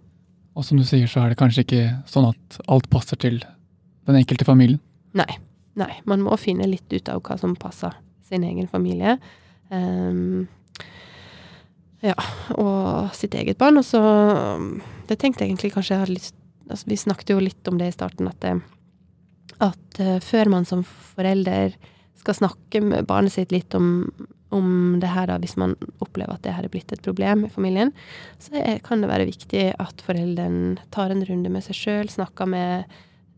Og 0.58 0.66
som 0.66 0.80
du 0.80 0.86
sier, 0.88 1.06
så 1.10 1.22
er 1.22 1.32
det 1.32 1.38
kanskje 1.38 1.62
ikke 1.62 1.84
sånn 2.10 2.32
at 2.32 2.58
alt 2.72 2.88
passer 2.90 3.20
til 3.22 3.38
den 4.08 4.18
enkelte 4.18 4.48
familien? 4.48 4.80
Nei. 5.14 5.30
Nei. 5.78 5.92
Man 6.10 6.24
må 6.26 6.34
finne 6.42 6.66
litt 6.70 6.90
ut 6.94 7.12
av 7.12 7.22
hva 7.26 7.38
som 7.38 7.54
passer 7.60 7.94
sin 8.26 8.46
egen 8.48 8.66
familie. 8.72 9.20
Um, 9.70 10.48
Ja, 12.04 12.16
og 12.60 13.14
sitt 13.16 13.36
eget 13.40 13.60
barn. 13.62 13.80
Og 13.80 13.86
så 13.88 14.02
Det 15.08 15.20
tenkte 15.20 15.44
jeg 15.44 15.54
egentlig 15.54 15.74
kanskje 15.74 15.96
jeg 15.96 16.04
hadde 16.04 16.18
lyst 16.18 16.40
altså 16.70 16.88
Vi 16.88 16.98
snakket 16.98 17.34
jo 17.34 17.42
litt 17.44 17.68
om 17.68 17.78
det 17.78 17.90
i 17.92 17.96
starten, 17.96 18.28
at, 18.28 18.40
det, 18.40 18.54
at 19.60 20.00
uh, 20.00 20.20
før 20.24 20.50
man 20.50 20.66
som 20.66 20.84
forelder 20.84 21.76
skal 22.16 22.38
snakke 22.38 22.80
med 22.80 23.04
barnet 23.06 23.34
sitt 23.36 23.52
litt 23.52 23.76
om, 23.76 24.08
om 24.48 24.96
det 25.02 25.10
her, 25.12 25.28
da, 25.28 25.36
hvis 25.44 25.58
man 25.60 25.76
opplever 26.00 26.38
at 26.38 26.46
det 26.46 26.54
her 26.56 26.64
er 26.64 26.72
blitt 26.72 26.94
et 26.96 27.04
problem 27.04 27.44
i 27.44 27.52
familien, 27.52 27.92
så 28.40 28.56
er, 28.62 28.80
kan 28.86 29.04
det 29.04 29.12
være 29.12 29.28
viktig 29.28 29.74
at 29.76 30.06
forelderen 30.08 30.80
tar 30.96 31.12
en 31.12 31.26
runde 31.28 31.52
med 31.52 31.68
seg 31.68 31.76
sjøl, 31.76 32.10
snakker 32.10 32.48
med 32.48 32.88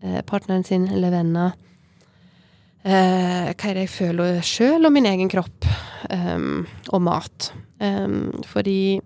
uh, 0.06 0.22
partneren 0.30 0.64
sin 0.64 0.86
eller 0.94 1.18
venner 1.18 1.58
Uh, 2.86 3.50
hva 3.50 3.70
er 3.72 3.80
det 3.80 3.84
jeg 3.88 3.90
føler 3.96 4.36
sjøl 4.46 4.86
om 4.86 4.94
min 4.94 5.08
egen 5.10 5.30
kropp 5.32 5.66
um, 6.10 6.66
og 6.94 7.04
mat. 7.06 7.52
Um, 7.80 8.32
fordi 8.48 9.02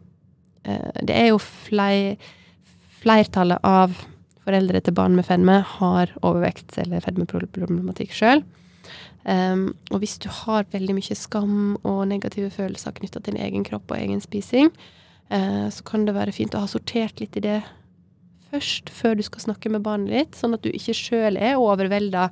uh, 0.68 1.02
det 1.02 1.16
er 1.16 1.32
jo 1.32 1.42
flei, 1.42 2.18
flertallet 3.02 3.62
av 3.66 3.96
foreldre 4.46 4.82
til 4.82 4.96
barn 4.98 5.18
med 5.18 5.28
fedme 5.28 5.60
har 5.78 6.14
overvekt 6.26 6.78
eller 6.82 7.04
fedmeproblematikk 7.06 8.16
sjøl. 8.16 8.44
Um, 9.28 9.74
og 9.92 10.02
hvis 10.02 10.18
du 10.24 10.30
har 10.32 10.70
veldig 10.72 10.96
mye 10.96 11.18
skam 11.18 11.58
og 11.84 12.06
negative 12.10 12.50
følelser 12.54 12.96
knytta 12.96 13.20
til 13.20 13.36
din 13.36 13.44
egen 13.44 13.66
kropp 13.68 13.92
og 13.92 14.00
egen 14.00 14.24
spising, 14.24 14.72
uh, 15.34 15.68
så 15.70 15.86
kan 15.86 16.08
det 16.08 16.16
være 16.18 16.34
fint 16.36 16.56
å 16.56 16.64
ha 16.64 16.72
sortert 16.72 17.22
litt 17.22 17.38
i 17.38 17.46
det 17.46 17.60
først, 18.50 18.90
før 18.90 19.18
du 19.18 19.26
skal 19.26 19.44
snakke 19.44 19.70
med 19.70 19.84
barnet 19.86 20.14
ditt, 20.14 20.38
sånn 20.40 20.56
at 20.58 20.64
du 20.64 20.72
ikke 20.72 20.96
sjøl 20.98 21.38
er 21.38 21.60
overvelda 21.60 22.30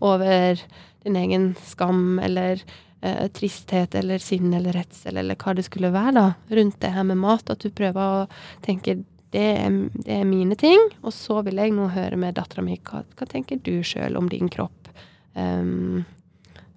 over 0.00 0.62
din 1.04 1.18
egen 1.20 1.50
skam 1.66 2.20
eller 2.22 2.62
eh, 3.00 3.26
tristhet 3.34 3.94
eller 3.94 4.22
sinn 4.22 4.52
eller 4.54 4.76
redsel 4.76 5.20
eller 5.20 5.38
hva 5.40 5.54
det 5.56 5.66
skulle 5.66 5.92
være 5.94 6.16
da, 6.16 6.26
rundt 6.58 6.80
det 6.82 6.92
her 6.94 7.06
med 7.08 7.20
mat. 7.22 7.50
At 7.50 7.64
du 7.64 7.70
prøver 7.74 8.00
å 8.00 8.28
tenke 8.64 9.00
det 9.30 9.46
er, 9.62 9.74
det 9.94 10.10
er 10.10 10.26
mine 10.26 10.56
ting, 10.58 10.80
og 11.06 11.14
så 11.14 11.38
vil 11.46 11.60
jeg 11.62 11.70
nå 11.76 11.86
høre 11.94 12.18
med 12.18 12.34
dattera 12.34 12.64
mi 12.66 12.74
hva, 12.82 13.04
hva 13.14 13.28
tenker 13.30 13.60
du 13.62 13.76
sjøl 13.86 14.18
om 14.18 14.26
din 14.30 14.50
kropp. 14.50 14.90
Um, 15.38 16.02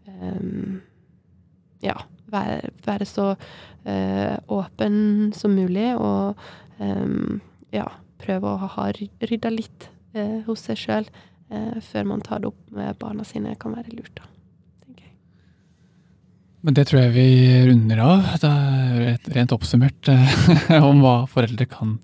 um, 0.06 0.76
ja, 1.82 1.96
være, 2.30 2.70
være 2.86 3.08
så 3.10 3.32
uh, 3.34 4.36
åpen 4.54 5.34
som 5.34 5.58
mulig 5.58 5.90
og 5.98 6.38
um, 6.78 7.42
ja, 7.74 7.88
prøve 8.22 8.54
å 8.54 8.70
ha 8.78 8.92
rydda 8.94 9.54
litt 9.54 9.90
uh, 10.14 10.46
hos 10.46 10.68
seg 10.70 10.78
sjøl 10.80 11.10
uh, 11.10 11.82
før 11.82 12.14
man 12.14 12.22
tar 12.22 12.44
det 12.44 12.54
opp 12.54 12.78
med 12.78 13.02
barna 13.02 13.26
sine, 13.26 13.58
kan 13.58 13.74
være 13.74 13.98
lurt. 13.98 14.14
da. 14.22 14.33
Men 16.64 16.78
det 16.78 16.86
tror 16.88 17.02
jeg 17.02 17.12
vi 17.12 17.28
runder 17.68 18.00
av. 18.00 18.28
Det 18.40 18.50
er 18.50 19.34
rent 19.36 19.52
oppsummert 19.52 20.08
eh, 20.12 20.36
om 20.90 21.02
hva 21.04 21.16
foreldre 21.28 21.68
kan 21.68 21.98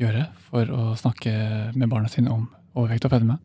gjøre 0.00 0.24
for 0.48 0.70
å 0.72 0.94
snakke 0.96 1.32
med 1.74 1.90
barna 1.90 2.08
sine 2.08 2.32
om 2.32 2.46
overvekt 2.72 3.04
og 3.04 3.12
fedme. 3.12 3.36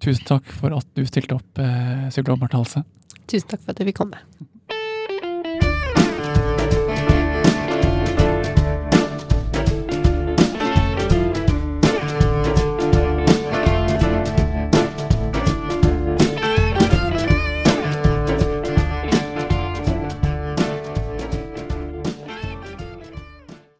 Tusen 0.00 0.24
takk 0.28 0.48
for 0.54 0.72
at 0.76 0.88
du 0.96 1.02
stilte 1.04 1.36
opp, 1.36 1.60
eh, 1.60 2.06
psykolog 2.08 2.40
Marte 2.40 2.56
Halse. 2.56 2.84
Tusen 3.28 3.50
takk 3.50 3.60
for 3.60 3.74
at 3.74 3.82
du 3.82 3.84
fikk 3.90 4.00
komme. 4.00 4.22